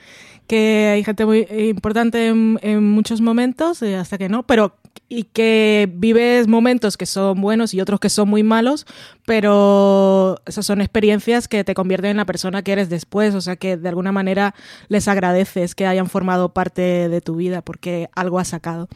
[0.47, 4.77] Que hay gente muy importante en, muchos momentos, eh, hasta que no, pero
[5.09, 8.87] y que vives momentos que son buenos y otros que son muy malos,
[9.25, 13.57] pero esas son experiencias que te convierten en la persona que eres después, o sea
[13.57, 14.55] que de alguna manera
[14.89, 18.89] les agradeces que hayan formado parte de tu vida porque algo has sacado.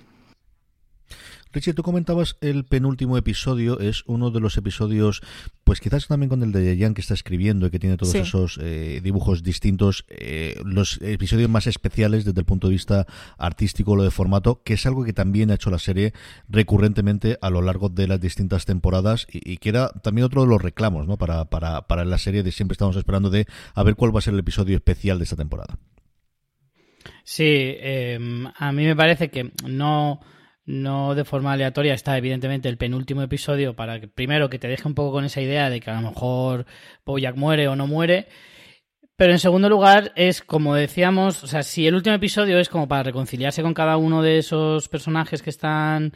[1.53, 5.23] Richie, tú comentabas el penúltimo episodio, es uno de los episodios,
[5.62, 8.59] pues quizás también con el de Jan que está escribiendo y que tiene todos esos
[8.61, 13.07] eh, dibujos distintos, eh, los episodios más especiales desde el punto de vista
[13.38, 16.14] artístico, lo de formato, que es algo que también ha hecho la serie
[16.49, 20.61] recurrentemente a lo largo de las distintas temporadas y, que era también otro de los
[20.61, 21.16] reclamos ¿no?
[21.16, 24.23] para, para, para la serie de siempre estamos esperando de a ver cuál va a
[24.23, 25.79] ser el episodio especial de esta temporada.
[27.24, 30.20] Sí, em, a mí me parece que no,
[30.64, 34.88] no de forma aleatoria está evidentemente el penúltimo episodio para que primero que te deje
[34.88, 36.66] un poco con esa idea de que a lo mejor
[37.04, 38.29] Bojack muere o no muere.
[39.16, 42.88] Pero en segundo lugar es como decíamos, o sea, si el último episodio es como
[42.88, 46.12] para reconciliarse con cada uno de esos personajes que están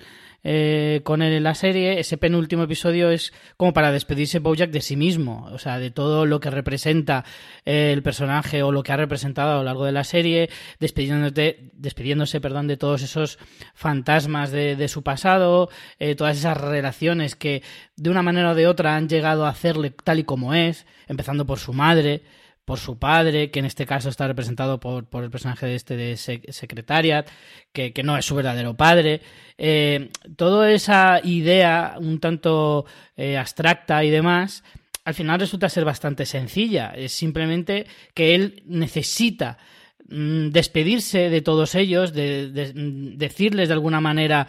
[0.48, 4.80] eh, con él en la serie, ese penúltimo episodio es como para despedirse Bojack de
[4.80, 7.24] sí mismo, o sea, de todo lo que representa
[7.64, 11.72] eh, el personaje o lo que ha representado a lo largo de la serie, despidiéndose,
[11.72, 13.40] despidiéndose perdón, de todos esos
[13.74, 15.68] fantasmas de, su pasado,
[15.98, 17.64] eh, todas esas relaciones que
[17.96, 21.44] de una manera o de otra han llegado a hacerle tal y como es, empezando
[21.44, 22.22] por su madre
[22.66, 25.96] por su padre, que en este caso está representado por, por el personaje de este
[25.96, 27.28] de Secretariat,
[27.72, 29.22] que, que no es su verdadero padre.
[29.56, 32.84] Eh, toda esa idea un tanto
[33.16, 34.64] eh, abstracta y demás,
[35.04, 36.92] al final resulta ser bastante sencilla.
[36.96, 39.58] Es simplemente que él necesita
[40.08, 44.48] mm, despedirse de todos ellos, de, mm, decirles de alguna manera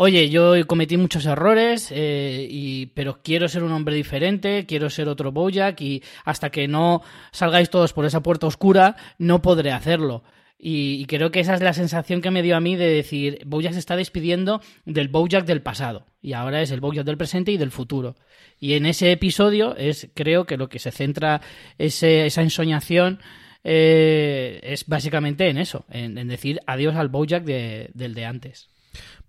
[0.00, 5.08] Oye, yo cometí muchos errores, eh, y, pero quiero ser un hombre diferente, quiero ser
[5.08, 10.22] otro Bojack y hasta que no salgáis todos por esa puerta oscura, no podré hacerlo.
[10.56, 13.72] Y, creo que esa es la sensación que me dio a mí de decir, Bojack
[13.72, 17.56] se está despidiendo del Bojack del pasado y ahora es el Bojack del presente y
[17.56, 18.14] del futuro.
[18.60, 21.40] Y en ese episodio es, creo que lo que se centra
[21.76, 23.18] ese, esa ensoñación
[23.64, 28.68] eh, es básicamente en eso, en, decir adiós al Bojack del de antes.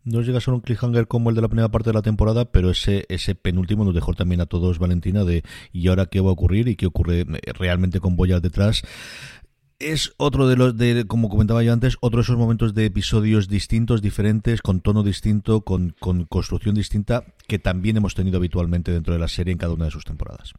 [0.04, 2.45] No llega a ser un cliffhanger como el de la primera parte de la temporada,
[2.45, 6.30] pero ese, ese penúltimo nos dejó también a todos, Valentina, de ¿y ahora qué va
[6.30, 6.68] a ocurrir?
[6.68, 8.84] y qué ocurre eh, realmente con Boya detrás
[9.80, 13.47] es otro de los de como comentaba yo antes otro de esos momentos de episodios
[13.47, 19.14] distintos diferentes con tono distinto con, con construcción distinta que también hemos tenido habitualmente dentro
[19.14, 20.54] de la serie en cada una de sus temporadas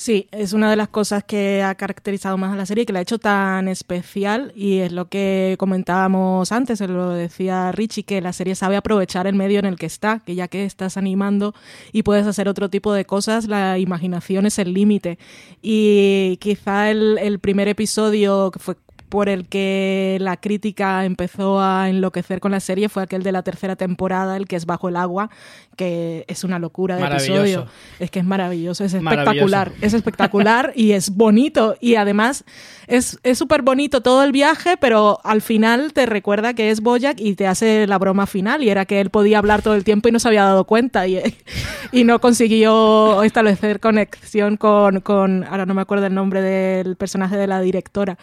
[0.00, 3.00] Sí, es una de las cosas que ha caracterizado más a la serie, que la
[3.00, 8.32] ha hecho tan especial y es lo que comentábamos antes, lo decía Richie, que la
[8.32, 11.52] serie sabe aprovechar el medio en el que está, que ya que estás animando
[11.90, 15.18] y puedes hacer otro tipo de cosas, la imaginación es el límite.
[15.62, 18.76] Y quizá el, el primer episodio, que fue
[19.08, 23.42] por el que la crítica empezó a enloquecer con la serie fue aquel de la
[23.42, 25.30] tercera temporada, el que es Bajo el agua,
[25.76, 27.66] que es una locura de episodio.
[27.98, 31.76] Es que es maravilloso, es espectacular, es espectacular y es bonito.
[31.80, 32.44] Y además
[32.86, 37.34] es súper bonito todo el viaje, pero al final te recuerda que es Boyack y
[37.34, 38.62] te hace la broma final.
[38.62, 41.06] Y era que él podía hablar todo el tiempo y no se había dado cuenta
[41.06, 41.18] y,
[41.92, 47.36] y no consiguió establecer conexión con, con, ahora no me acuerdo el nombre del personaje
[47.36, 48.18] de la directora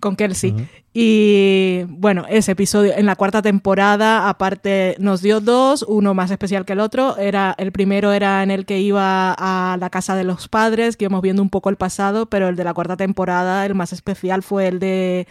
[0.00, 0.54] con Kelsey.
[0.92, 6.64] Y bueno, ese episodio en la cuarta temporada, aparte, nos dio dos, uno más especial
[6.64, 7.16] que el otro.
[7.18, 11.04] Era, el primero era en el que iba a la casa de los padres, que
[11.04, 14.42] íbamos viendo un poco el pasado, pero el de la cuarta temporada, el más especial
[14.42, 15.26] fue el de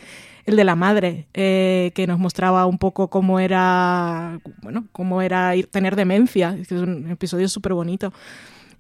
[0.46, 5.54] el de la madre, eh, que nos mostraba un poco cómo era, bueno, cómo era
[5.58, 6.58] ir, tener demencia.
[6.58, 8.14] Es un episodio súper bonito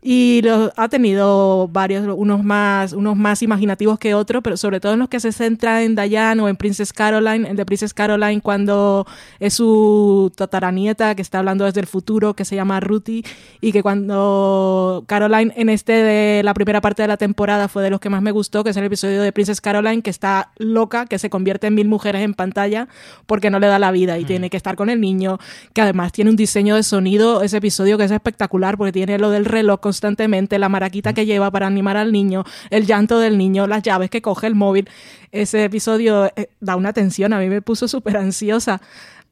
[0.09, 0.41] y
[0.77, 5.09] ha tenido varios, unos más, unos más imaginativos que otros, pero sobre todo en los
[5.09, 9.05] que se centra en Diane o en Princess Caroline, el de Princess Caroline cuando
[9.41, 13.25] es su tataranieta que está hablando desde el futuro, que se llama Ruthie,
[13.59, 17.89] y que cuando Caroline en este de la primera parte de la temporada fue de
[17.89, 21.05] los que más me gustó, que es el episodio de Princess Caroline, que está loca,
[21.05, 22.87] que se convierte en mil mujeres en pantalla
[23.25, 24.27] porque no le da la vida y mm.
[24.27, 25.37] tiene que estar con el niño,
[25.73, 29.31] que además tiene un diseño de sonido, ese episodio que es espectacular porque tiene lo
[29.31, 33.65] del reloj constantemente, la maraquita que lleva para animar al niño, el llanto del niño,
[33.65, 34.87] las llaves que coge el móvil.
[35.31, 38.79] Ese episodio eh, da una tensión, a mí me puso súper ansiosa.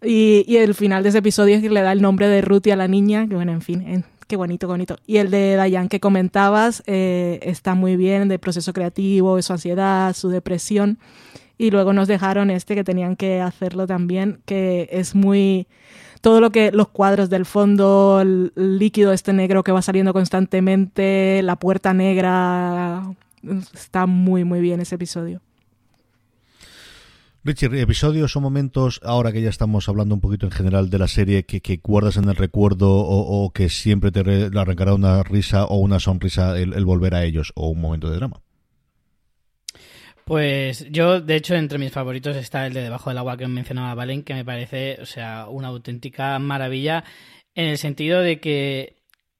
[0.01, 2.75] Y, el final de ese episodio es que le da el nombre de Ruthie a
[2.75, 4.97] la niña, que bueno, en fin, qué bonito, bonito.
[5.05, 10.15] Y el de Dayan que comentabas eh, está muy bien, de proceso creativo, su ansiedad,
[10.15, 10.97] su depresión.
[11.57, 15.67] Y luego nos dejaron este que tenían que hacerlo también, que es muy
[16.21, 21.41] todo lo que los cuadros del fondo, el líquido este negro que va saliendo constantemente,
[21.43, 23.03] la puerta negra,
[23.73, 25.41] está muy muy bien ese episodio.
[27.43, 31.07] Richie, episodios o momentos, ahora que ya estamos hablando un poquito en general de la
[31.07, 34.21] serie, que, guardas en el recuerdo o, que siempre te
[34.57, 38.41] arrancará una risa o una sonrisa el volver a ellos o un momento de drama.
[40.25, 43.93] Pues yo, de hecho, entre mis favoritos está el de Debajo del agua que mencionaba
[43.93, 47.03] Valen, que me parece, o sea, una auténtica maravilla
[47.53, 48.95] en el sentido de que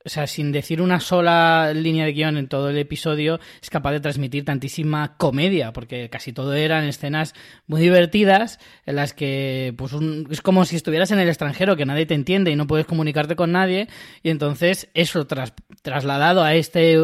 [0.06, 3.92] o sea, sin decir una sola línea de guion en todo el episodio, es capaz
[3.92, 7.34] de transmitir tantísima comedia, porque casi todo eran escenas
[7.66, 9.94] muy divertidas, en las que pues
[10.30, 13.36] es como si estuvieras en el extranjero, que nadie te entiende y no puedes comunicarte
[13.36, 13.88] con nadie,
[14.22, 17.00] y entonces eso trasladado a este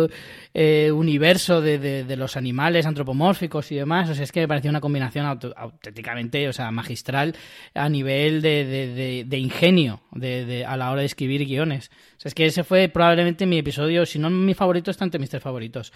[0.54, 4.70] eh, universo de, de, los animales antropomórficos y demás, o sea, es que me parecía
[4.70, 7.36] una combinación auténticamente, o sea, magistral
[7.74, 11.90] a nivel de, de ingenio a la hora de escribir guiones.
[12.18, 15.20] O sea, es que ese fue probablemente mi episodio, si no mi favorito, está entre
[15.20, 15.92] mis tres favoritos.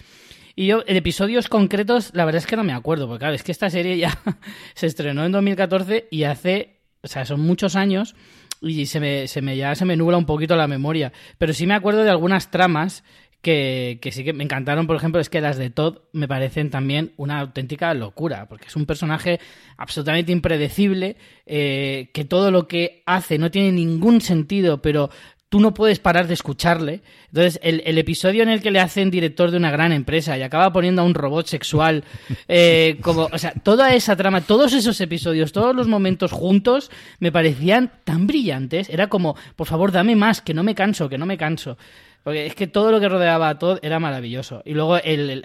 [0.55, 3.43] Y yo, en episodios concretos, la verdad es que no me acuerdo, porque claro, es
[3.43, 4.17] que esta serie ya
[4.73, 8.15] se estrenó en 2014 y hace, o sea, son muchos años
[8.61, 11.11] y se me, se me ya se me nubla un poquito la memoria.
[11.37, 13.03] Pero sí me acuerdo de algunas tramas
[13.45, 16.71] que, que, sí que me encantaron, por ejemplo, es que las de Todd me parecen
[16.71, 19.39] también una auténtica locura, porque es un personaje
[19.77, 21.15] absolutamente impredecible,
[21.45, 25.11] eh, que todo lo que hace no tiene ningún sentido, pero
[25.47, 27.03] tú no puedes parar de escucharle.
[27.27, 30.73] Entonces, el, episodio en el que le hacen director de una gran empresa y acaba
[30.73, 32.03] poniendo a un robot sexual,
[32.47, 36.89] eh, como, o sea, toda esa trama, todos esos episodios, todos los momentos juntos,
[37.19, 38.89] me parecían tan brillantes.
[38.89, 41.77] Era como, por favor, dame más, que no me canso, que no me canso.
[42.25, 44.63] Porque es que todo lo que rodeaba a Todd era maravilloso.
[44.65, 44.97] Y luego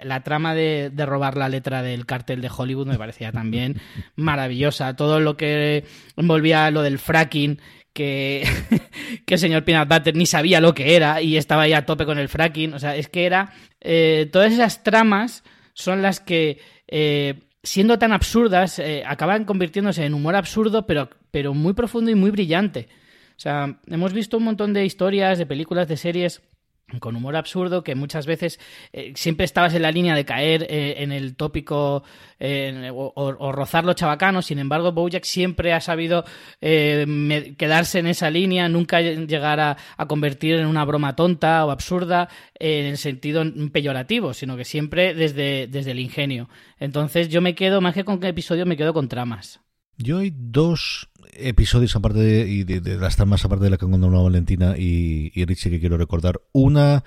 [0.03, 3.79] la trama de, de, robar la letra del cartel de Hollywood me parecía también
[4.15, 4.95] maravillosa.
[4.95, 5.85] Todo lo que
[6.17, 7.59] envolvía lo del fracking
[7.93, 8.47] que,
[9.27, 12.07] que el señor Peanut Butter ni sabía lo que era y estaba ya a tope
[12.07, 12.73] con el fracking.
[12.73, 13.53] O sea, es que era.
[13.79, 16.57] Eh, todas esas tramas son las que.
[16.87, 22.15] Eh, siendo tan absurdas, eh, acaban convirtiéndose en humor absurdo, pero, pero muy profundo y
[22.15, 22.87] muy brillante.
[23.37, 26.41] O sea, hemos visto un montón de historias, de películas, de series
[26.99, 28.59] con humor absurdo que muchas veces
[28.93, 32.03] eh, siempre estabas en la línea de caer eh, en el tópico
[32.43, 34.41] o, rozar lo chabacano.
[34.41, 36.25] Sin embargo Bojack siempre ha sabido
[36.59, 39.77] eh, quedarse en esa línea nunca llegar a,
[40.07, 45.67] convertir en una broma tonta o absurda en el sentido peyorativo sino que siempre desde,
[45.67, 46.49] desde el ingenio.
[46.79, 49.61] Entonces yo me quedo más que con qué episodio me quedo con tramas.
[49.97, 53.91] Yo hay dos episodios aparte de, y de, las tramas aparte de la que han
[54.23, 56.41] Valentina y, y Richie que quiero recordar.
[56.51, 57.03] Una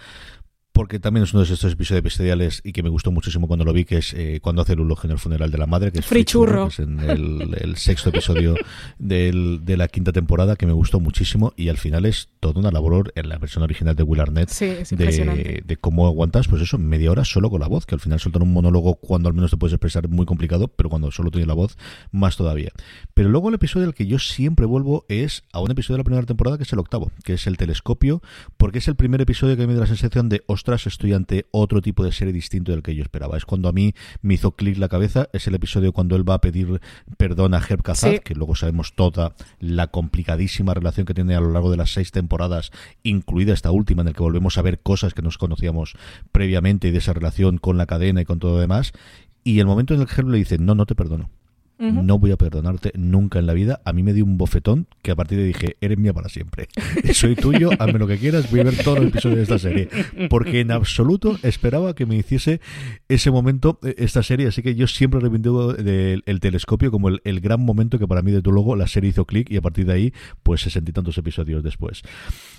[0.74, 3.72] porque también es uno de estos episodios episodiales y que me gustó muchísimo cuando lo
[3.72, 6.00] vi, que es eh, cuando hace el ulog en el funeral de la madre, que
[6.00, 8.56] es Frichurro, que es en el, sexto episodio
[8.98, 12.72] del, de la quinta temporada, que me gustó muchísimo y al final es toda una
[12.72, 17.12] labor en la versión original de Will Arnett de, de, cómo aguantas, pues eso, media
[17.12, 19.56] hora solo con la voz, que al final sueltan un monólogo cuando al menos te
[19.56, 21.78] puedes expresar muy complicado, pero cuando solo tiene la voz,
[22.10, 22.72] más todavía.
[23.14, 26.04] Pero luego el episodio al que yo siempre vuelvo es a un episodio de la
[26.04, 28.22] primera temporada que es el octavo, que es el telescopio,
[28.56, 30.42] porque es el primer episodio que me da la sensación de
[30.72, 33.36] estoy ante otro tipo de serie distinto del que yo esperaba.
[33.36, 36.34] Es cuando a mí me hizo clic la cabeza, es el episodio cuando él va
[36.34, 36.80] a pedir
[37.16, 41.50] perdón a Herb Kazaz, que luego sabemos toda la complicadísima relación que tiene a lo
[41.50, 45.14] largo de las seis temporadas, incluida esta última, en el que volvemos a ver cosas
[45.14, 45.96] que nos conocíamos
[46.32, 48.92] previamente y de esa relación con la cadena y con todo lo demás.
[49.44, 51.30] Y el momento en el que Herb le dice, no, no te perdono
[51.78, 53.80] no voy a perdonarte nunca en la vida.
[53.84, 56.68] A mí me dio un bofetón que a partir de dije, eres mía para siempre.
[57.12, 59.88] Soy tuyo, hazme lo que quieras, voy a ver todos los episodios de esta serie.
[60.28, 62.60] Porque en absoluto esperaba que me hiciese
[63.08, 64.46] ese momento eh, esta serie.
[64.46, 68.30] Así que yo siempre reivindico el, el telescopio como el, gran momento que para mí,
[68.30, 70.12] de tu luego, la serie hizo clic y a partir de ahí,
[70.42, 72.02] pues sesenta y tantos episodios después.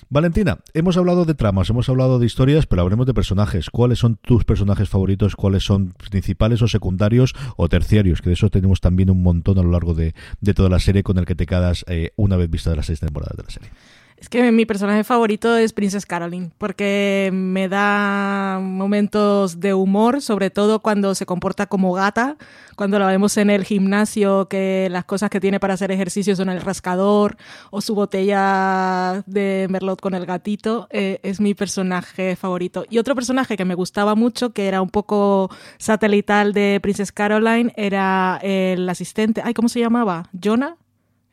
[0.09, 3.69] Valentina, hemos hablado de tramas, hemos hablado de historias, pero hablemos de personajes.
[3.69, 5.35] ¿Cuáles son tus personajes favoritos?
[5.35, 8.21] ¿Cuáles son principales o secundarios o terciarios?
[8.21, 10.13] Que de eso tenemos también un montón a lo largo de,
[10.55, 12.99] toda la serie con el que te quedas eh, una vez vista de las seis
[12.99, 13.69] temporadas de la serie.
[14.17, 20.49] Es que mi personaje favorito es Princess Caroline, porque me da momentos de humor, sobre
[20.49, 22.37] todo cuando se comporta como gata,
[22.77, 26.47] cuando la vemos en el gimnasio, que las cosas que tiene para hacer ejercicio son
[26.47, 27.35] el rascador
[27.71, 32.85] o su botella de merlot con el gatito, eh, es mi personaje favorito.
[32.89, 37.73] Y otro personaje que me gustaba mucho, que era un poco satelital de Princess Caroline,
[37.75, 40.29] era el asistente, ay, ¿cómo se llamaba?
[40.41, 40.77] ¿Jonah?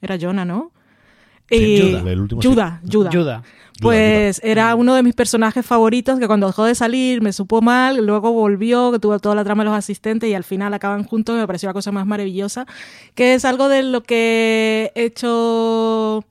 [0.00, 0.72] Era Jonah, ¿no?
[1.50, 1.96] Y
[2.42, 3.42] Judah, Judah,
[3.80, 8.04] Pues era uno de mis personajes favoritos que cuando dejó de salir me supo mal,
[8.04, 11.36] luego volvió, que tuvo toda la trama de los asistentes y al final acaban juntos,
[11.36, 12.66] me pareció la cosa más maravillosa,
[13.14, 16.24] que es algo de lo que he hecho,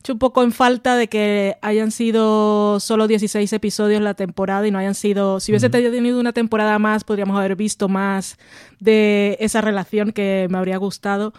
[0.00, 4.70] hecho un poco en falta de que hayan sido solo 16 episodios la temporada y
[4.70, 8.36] no hayan sido, si hubiese tenido una temporada más, podríamos haber visto más
[8.80, 11.32] de esa relación que me habría gustado.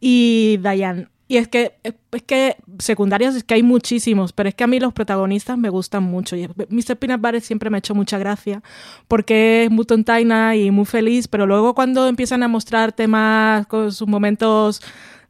[0.00, 4.64] Y Diane, y es que, es que secundarios es que hay muchísimos, pero es que
[4.64, 6.36] a mí los protagonistas me gustan mucho.
[6.36, 6.96] Y Mr.
[6.96, 8.62] Peanut Butter siempre me ha hecho mucha gracia
[9.08, 13.90] porque es muy tontaina y muy feliz, pero luego cuando empiezan a mostrar temas con
[13.90, 14.82] sus momentos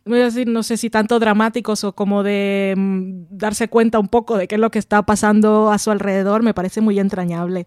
[0.05, 4.57] no sé si tanto dramáticos o como de mm, darse cuenta un poco de qué
[4.57, 7.66] es lo que está pasando a su alrededor, me parece muy entrañable.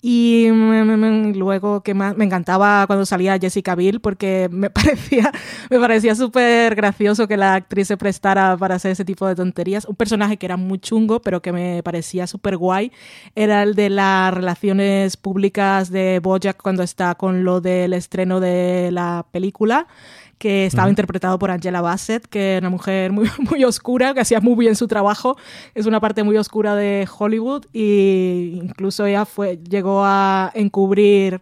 [0.00, 5.32] Y mm, luego que más me encantaba cuando salía Jessica Biel porque me parecía
[5.70, 9.84] me parecía súper gracioso que la actriz se prestara para hacer ese tipo de tonterías.
[9.84, 12.92] Un personaje que era muy chungo, pero que me parecía súper guay,
[13.34, 18.90] era el de las relaciones públicas de Bojack cuando está con lo del estreno de
[18.92, 19.86] la película
[20.38, 24.40] que estaba interpretado por Angela Bassett, que era una mujer muy, muy oscura, que hacía
[24.40, 25.36] muy bien su trabajo.
[25.74, 31.40] Es una parte muy oscura de Hollywood e incluso ella fue, llegó a encubrir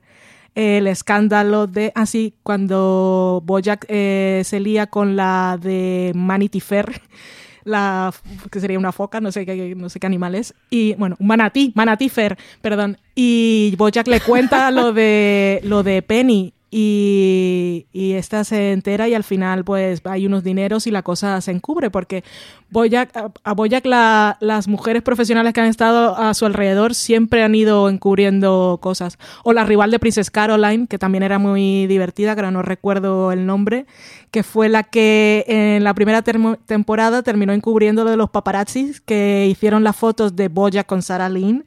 [0.55, 7.03] el escándalo de así ah, cuando Bojack eh, se lía con la de Manity Fair
[7.65, 8.13] la
[8.51, 11.27] que sería una foca, no sé qué, no sé qué animal es, y bueno, un
[11.27, 18.43] manatí, manatí Fair, perdón, y Bojack le cuenta lo de lo de Penny y, esta
[18.43, 22.25] se entera y al final pues hay unos dineros y la cosa se encubre porque
[22.71, 23.55] Boyack, a
[23.85, 29.19] la, las mujeres profesionales que han estado a su alrededor siempre han ido encubriendo cosas.
[29.45, 33.47] O la rival de Princess Caroline, que también era muy divertida, que no recuerdo el
[33.47, 33.87] nombre,
[34.33, 39.47] que fue la que en la primera temporada terminó encubriendo lo de los paparazzis que
[39.49, 41.65] hicieron las fotos de Boyack con Sarah Lynn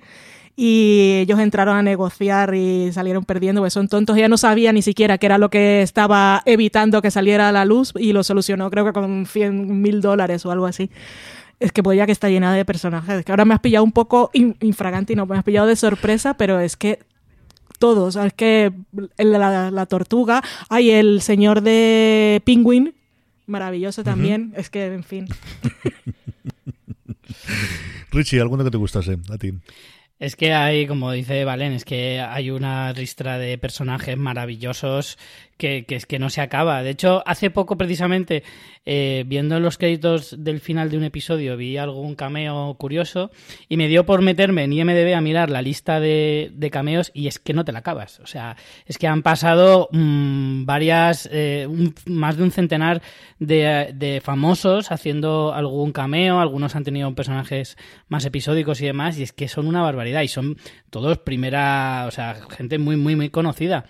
[0.59, 4.81] y ellos entraron a negociar y salieron perdiendo, pues son tontos, ella no sabía ni
[4.81, 8.71] siquiera qué era lo que estaba evitando que saliera a la luz y lo solucionó
[8.71, 10.89] creo que con 100 mil dólares o algo así.
[11.59, 13.91] Es que voy a que está llena de personajes, que ahora me has pillado un
[13.91, 16.99] poco infragante y no me has pillado de sorpresa, pero es que
[17.77, 18.73] todos, es que
[19.17, 22.95] la, la tortuga, hay el señor de Penguin,
[23.45, 25.27] maravilloso también, es que en fin.
[28.11, 29.53] Richie, ¿alguno que te gustase a ti?
[30.19, 35.17] Es que hay, como dice Valen, es que hay una ristra de personajes maravillosos
[35.57, 36.83] que, es que no se acaba.
[36.83, 38.43] De hecho, hace poco precisamente,
[38.85, 43.31] eh, viendo los créditos del final de un episodio, vi algún cameo curioso
[43.67, 47.39] y me dio por meterme en IMDB a mirar la lista de, cameos y es
[47.39, 48.19] que no te la acabas.
[48.19, 48.55] O sea,
[48.85, 51.67] es que han pasado mm, varias, eh,
[52.05, 53.01] más de un centenar
[53.39, 57.77] de, de, famosos haciendo algún cameo, algunos han tenido personajes
[58.09, 60.57] más episódicos y demás y es que son una barbaridad y son
[60.89, 63.85] todos primera, o sea, gente muy, muy, muy conocida.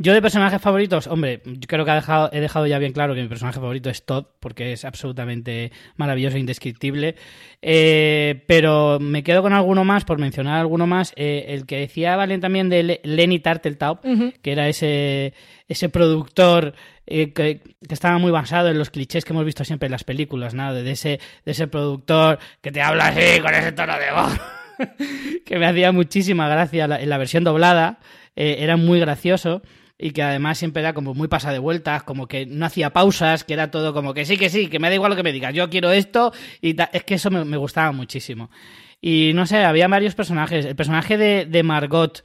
[0.00, 3.16] Yo de personajes favoritos, hombre, yo creo que he dejado, he dejado ya bien claro
[3.16, 7.16] que mi personaje favorito es Todd, porque es absolutamente maravilloso e indescriptible.
[7.60, 11.12] Eh, pero me quedo con alguno más, por mencionar alguno más.
[11.16, 13.98] Eh, el que decía Valen también de Lenny Tarteltaub,
[14.40, 15.34] que era ese,
[15.66, 16.74] ese productor
[17.08, 20.54] eh, que, estaba muy basado en los clichés que hemos visto siempre en las películas,
[20.54, 20.72] ¿no?
[20.74, 24.40] De ese, de ese productor que te habla así, con ese tono de voz.
[25.44, 27.98] que me hacía muchísima gracia en la versión doblada.
[28.36, 29.60] era muy gracioso
[29.98, 33.42] y que además siempre era como muy pasa de vueltas, como que no hacía pausas,
[33.42, 35.32] que era todo como que sí, que sí, que me da igual lo que me
[35.32, 36.32] digas, yo quiero esto
[36.62, 38.50] y es que eso me, gustaba muchísimo.
[39.00, 40.64] Y no sé, había varios personajes.
[40.64, 42.24] El personaje de, Margot,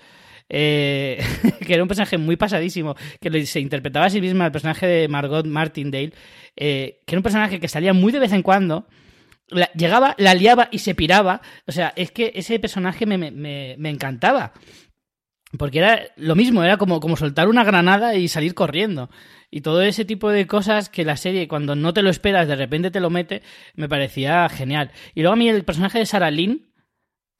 [0.49, 1.23] eh,
[1.65, 5.07] que era un personaje muy pasadísimo, que se interpretaba a sí misma, el personaje de
[5.07, 6.13] Margot Martindale,
[6.55, 8.87] eh, que era un personaje que salía muy de vez en cuando.
[9.75, 11.41] llegaba, la liaba y se piraba.
[11.65, 14.53] O sea, es que ese personaje me, me, me encantaba.
[15.57, 19.09] Porque era lo mismo, era como, como soltar una granada y salir corriendo.
[19.51, 22.55] Y todo ese tipo de cosas que la serie, cuando no te lo esperas, de
[22.55, 23.43] repente te lo mete,
[23.75, 24.91] me parecía genial.
[25.13, 26.72] Y luego a mí el personaje de Sarah Lynn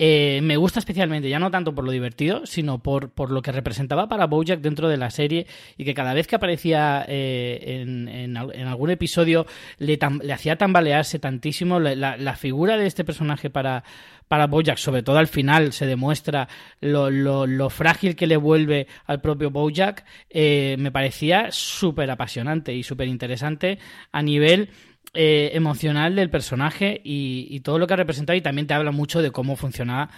[0.06, 3.54] eh, me gusta especialmente, ya no tanto por lo divertido, sino por, por, lo que
[3.54, 5.48] representaba para Bojack dentro de la serie
[5.78, 9.46] y que cada vez que aparecía eh, en, en, algún episodio
[9.78, 9.98] le,
[10.34, 11.80] hacía tambalearse tantísimo.
[11.80, 13.86] La, figura de este personaje para,
[14.28, 16.50] para Bojack, sobre todo al final, se demuestra
[16.82, 22.74] lo, lo, lo frágil que le vuelve al propio Bojack, eh, me parecía súper apasionante
[22.74, 23.80] y súper interesante
[24.12, 24.70] a nivel
[25.16, 29.22] eh, emocional del personaje y, todo lo que ha representado y también te habla mucho
[29.22, 30.10] de cómo funcionaba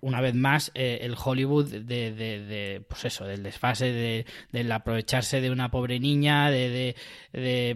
[0.00, 5.40] una vez más eh, el Hollywood de, de, pues eso del desfase de, del aprovecharse
[5.40, 6.94] de una pobre niña de,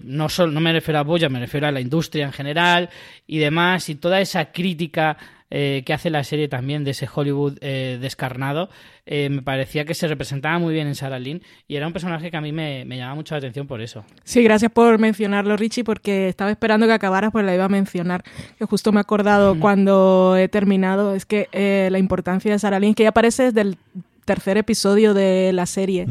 [0.05, 2.91] no solo no me refiero a Boya me refiero a la industria en general
[3.27, 5.17] y demás y toda esa crítica
[5.55, 8.70] eh, que hace la serie también de ese Hollywood eh, descarnado,
[9.05, 12.30] eh, me parecía que se representaba muy bien en Sarah Lynn y era un personaje
[12.30, 14.03] que a mí me, me llamaba mucho la atención por eso.
[14.24, 18.24] Sí, gracias por mencionarlo, Richie, porque estaba esperando que acabaras, pues la iba a mencionar.
[18.59, 21.48] Que justo me he acordado cuando he terminado, es que
[21.90, 23.76] la importancia de Sarah Lynn, que ya aparece desde el
[24.24, 26.07] tercer episodio de la serie.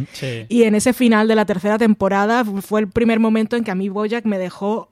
[0.50, 3.76] Y en ese final de la tercera temporada fue el primer momento en que a
[3.76, 4.90] mí Boyack me dejó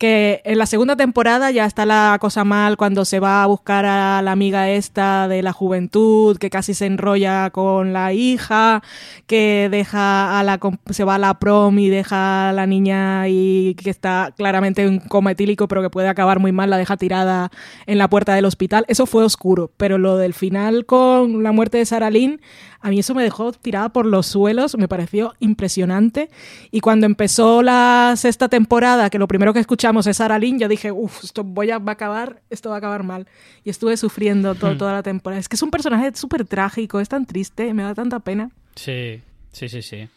[0.00, 3.84] que en la segunda temporada ya está la cosa mal cuando se va a buscar
[3.84, 8.82] a la amiga esta de la juventud, que casi se enrolla con la hija,
[9.26, 13.74] que deja a la se va a la prom y deja a la niña y
[13.74, 17.50] que está claramente en coma etílico, pero que puede acabar muy mal, la deja tirada
[17.84, 18.86] en la puerta del hospital.
[18.88, 22.40] Eso fue oscuro, pero lo del final con la muerte de Sarah Lynn
[22.82, 26.30] a mí eso me dejó tirada por los suelos, me pareció impresionante.
[26.70, 29.60] Y cuando empezó la sexta temporada, que lo primero que
[29.90, 32.78] escuchamos es Sarah yo dije, uff, esto voy a, va a acabar, esto va a
[32.78, 33.26] acabar mal.
[33.64, 34.78] Y estuve sufriendo hmm.
[34.78, 35.40] toda la temporada.
[35.40, 38.50] Es que es un personaje súper trágico, es tan triste, me da tanta pena.
[38.76, 39.20] Sí,
[39.50, 40.08] sí, sí, sí.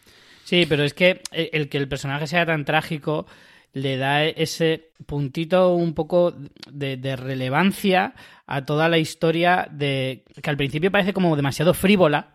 [0.43, 3.26] Sí, pero es que el que el personaje sea tan trágico
[3.74, 6.36] le da ese puntito un poco
[6.71, 8.13] de, de, relevancia
[8.45, 12.34] a toda la historia de que al principio parece como demasiado frívola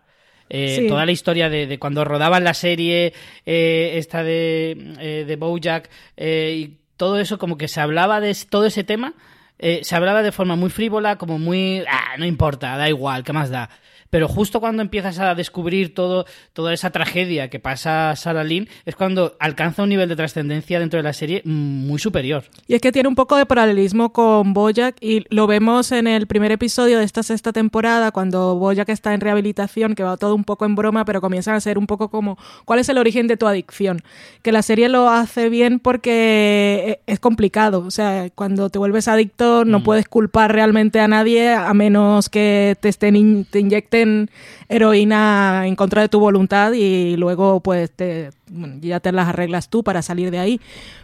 [0.49, 3.13] eh, toda la historia de, cuando rodaban la serie
[3.45, 8.65] eh, esta de, eh, de Bojack y todo eso, como que se hablaba de todo
[8.65, 9.13] ese tema,
[9.57, 13.49] se hablaba de forma muy frívola, como muy, ah, no importa, da igual, ¿qué más
[13.49, 13.69] da?
[14.09, 18.95] Pero justo cuando empiezas a descubrir todo, toda esa tragedia que pasa Sarah Lynn, es
[18.95, 22.43] cuando alcanza un nivel de trascendencia dentro de la serie muy superior.
[22.67, 26.27] Y es que tiene un poco de paralelismo con Bojack y lo vemos en el
[26.27, 30.43] primer episodio de esta sexta temporada, cuando Bojack está en rehabilitación, que va todo un
[30.43, 33.37] poco en broma, pero comienzan a ser un poco como, ¿cuál es el origen de
[33.37, 34.01] tu adicción?
[34.41, 39.07] Que la serie lo hace bien porque e, es complicado, o sea, cuando te vuelves
[39.07, 39.83] adicto no mm.
[39.83, 43.98] puedes culpar realmente a nadie a menos que te estén te inyecten
[44.67, 48.29] heroína en contra de tu voluntad y luego pues te,
[48.81, 50.61] ya te las arreglas tú para salir de ahí.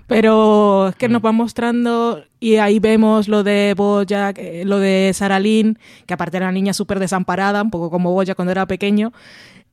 [0.07, 1.25] Pero es que nos mm.
[1.25, 6.37] va mostrando y ahí vemos lo de Bojack, eh, lo de Sarah Lynn, que aparte
[6.37, 9.13] era una niña súper desamparada, un poco como Boya cuando era pequeño,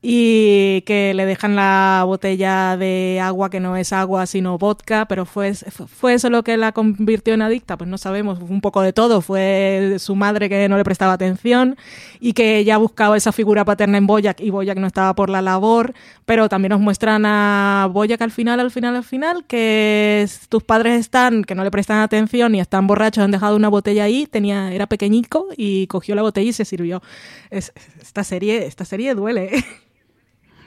[0.05, 5.25] y que le dejan la botella de agua que no es agua sino vodka, pero
[5.25, 8.91] fue, fue eso lo que la convirtió en adicta, pues no sabemos, un poco de
[8.91, 11.77] todo, fue su madre que no le prestaba atención
[12.19, 15.41] y que ella buscaba esa figura paterna en Boyac y Boyac no estaba por la
[15.41, 15.93] labor,
[16.25, 20.99] pero también nos muestran a Boyac al final, al final, al final, que tus padres
[20.99, 24.73] están, que no le prestan atención y están borrachos, han dejado una botella ahí, tenía,
[24.73, 27.01] era pequeñico y cogió la botella y se sirvió.
[27.49, 29.63] esta serie, esta serie duele.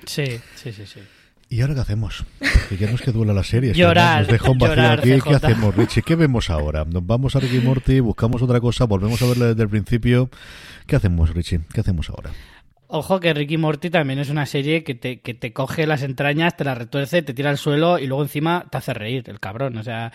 [0.07, 1.01] Sí, sí, sí, sí.
[1.49, 2.25] ¿Y ahora qué hacemos?
[2.39, 3.73] Porque ya no es que duela la serie.
[3.73, 4.23] Llorar.
[4.23, 5.21] Nos deja un vacío aquí.
[5.21, 6.03] ¿Qué hacemos, Richie?
[6.03, 6.85] ¿Qué vemos ahora?
[6.85, 8.01] ¿Nos vamos a Ricky Morty?
[8.01, 8.85] ¿Buscamos otra cosa?
[8.85, 10.29] ¿Volvemos a verla desde el principio?
[10.87, 11.61] ¿Qué hacemos, Richie?
[11.73, 12.31] ¿Qué hacemos ahora?
[12.89, 16.57] Ojo que Ricky Morty también es una serie que te, que te coge las entrañas,
[16.57, 19.77] te las retuerce, te tira al suelo y luego encima te hace reír, el cabrón.
[19.79, 20.13] O sea,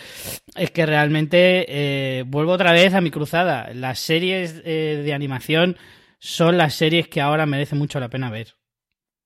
[0.55, 3.73] es que realmente eh, vuelvo otra vez a mi cruzada.
[3.73, 5.77] Las series eh, de animación
[6.19, 8.55] son las series que ahora merece mucho la pena ver.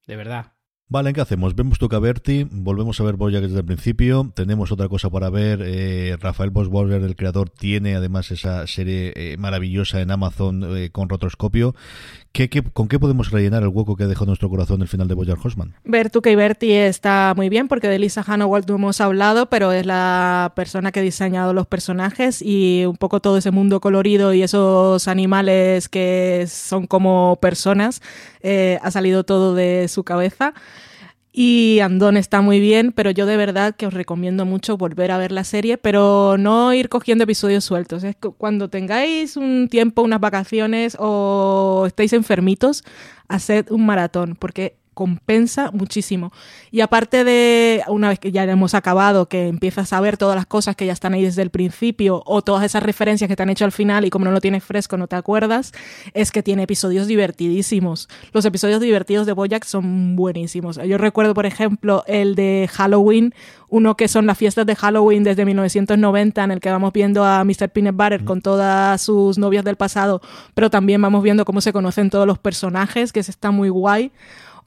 [0.07, 0.54] De verdad.
[0.87, 1.55] Vale, ¿qué hacemos?
[1.55, 6.15] Vemos Tocaberti, volvemos a ver Boya desde el principio, tenemos otra cosa para ver, eh,
[6.19, 11.73] Rafael Bosborger, el creador, tiene además esa serie eh, maravillosa en Amazon eh, con rotoscopio.
[12.35, 15.13] ¿Qué, con qué podemos rellenar el hueco que ha dejado nuestro corazón el final de
[15.13, 15.73] Boyer Hosman?
[15.85, 19.85] Bertuca y Berti está muy bien porque de Lisa Hannawalt no hemos hablado, pero es
[19.85, 24.43] la persona que ha diseñado los personajes y un poco todo ese mundo colorido y
[24.43, 28.01] esos animales que son como personas,
[28.43, 30.53] ha salido todo de su cabeza.
[31.37, 35.17] Y Andón está muy bien, pero yo de verdad que os recomiendo mucho volver a
[35.17, 38.05] ver la serie, pero no ir cogiendo episodios sueltos.
[38.05, 42.85] Es que cuando tengáis un tiempo, unas vacaciones o estéis enfermitos,
[43.27, 46.31] haced un maratón, porque compensa muchísimo.
[46.71, 50.47] Y aparte de, una vez que ya hemos acabado, que empiezas a ver todas las
[50.47, 53.49] cosas que ya están ahí desde el principio, o todas esas referencias que te han
[53.49, 55.73] hecho al final y como no lo tienes fresco no te acuerdas,
[56.13, 58.09] es que tiene episodios divertidísimos.
[58.33, 60.77] Los episodios divertidos de Boyack son buenísimos.
[60.77, 63.33] Yo recuerdo, por ejemplo, el de Halloween,
[63.69, 67.43] uno que son las fiestas de Halloween desde 1990, en el que vamos viendo a
[67.43, 67.69] Mr.
[67.69, 70.21] Peanut Butter con todas sus novias del pasado,
[70.53, 74.11] pero también vamos viendo cómo se conocen todos los personajes, que se está muy guay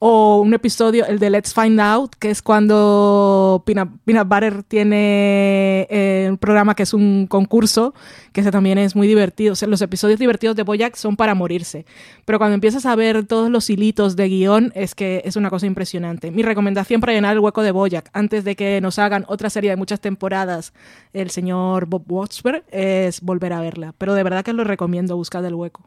[0.01, 6.29] o un episodio, el de Let's Find Out, que es cuando Peanut, Butter tiene eh,
[6.31, 7.95] un programa que es un concurso,
[8.33, 9.55] que ese también es muy divertido.
[9.61, 11.85] O los episodios divertidos de Boyack son para morirse.
[12.25, 15.67] Pero cuando empiezas a ver todos los hilitos de guion, es que es una cosa
[15.67, 16.31] impresionante.
[16.31, 19.71] Mi recomendación para llenar el hueco de Boyack, antes de que nos hagan otra serie
[19.71, 20.73] de muchas temporadas,
[21.13, 23.95] el señor Bob Watchberg, es volver a verla.
[23.99, 25.83] Pero de verdad que lo recomiendo, buscar el hueco.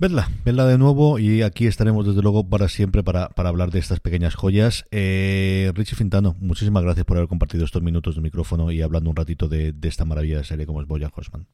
[0.00, 3.80] Vedla, vedla de nuevo y aquí estaremos desde luego para siempre para, para hablar de
[3.80, 4.84] estas pequeñas joyas.
[4.92, 9.16] Eh, Richie Fintano, muchísimas gracias por haber compartido estos minutos de micrófono y hablando un
[9.16, 11.48] ratito de, esta maravillosa serie como es Bojack Horseman.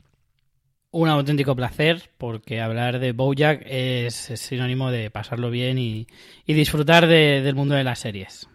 [0.91, 6.07] Un auténtico placer porque hablar de Bojack es, sinónimo de pasarlo bien y,
[6.47, 8.47] disfrutar del mundo de las series.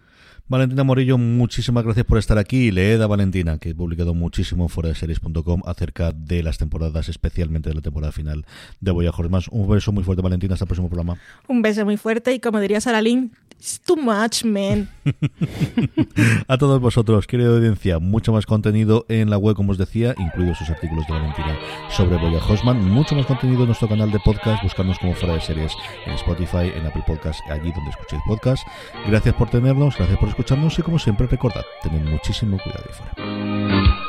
[0.50, 2.72] Valentina Morillo, muchísimas gracias por estar aquí.
[2.72, 7.08] Leed a Valentina, que he publicado muchísimo en fuera de series.com acerca de las temporadas,
[7.08, 8.48] especialmente de la temporada final
[8.82, 9.48] de Boya Más.
[9.50, 10.56] Un beso muy fuerte, Valentina.
[10.56, 11.20] Hasta el próximo programa.
[11.48, 14.90] Un beso muy fuerte y como diría Sara Lynn, it's too much, man.
[16.48, 20.58] a todos vosotros, querida audiencia, mucho más contenido en la web, como os decía, incluidos
[20.58, 21.58] sus artículos de Valentina
[21.90, 22.84] sobre Boya Horseman.
[22.90, 24.64] Mucho más contenido en nuestro canal de podcast.
[24.64, 25.74] Buscarnos como fuera de series
[26.06, 28.66] en Spotify, en Apple Podcast, allí donde escuchéis podcast.
[29.08, 34.09] Gracias por tenernos, gracias por escucharnos y como siempre recordad, tened muchísimo cuidado ahí fuera.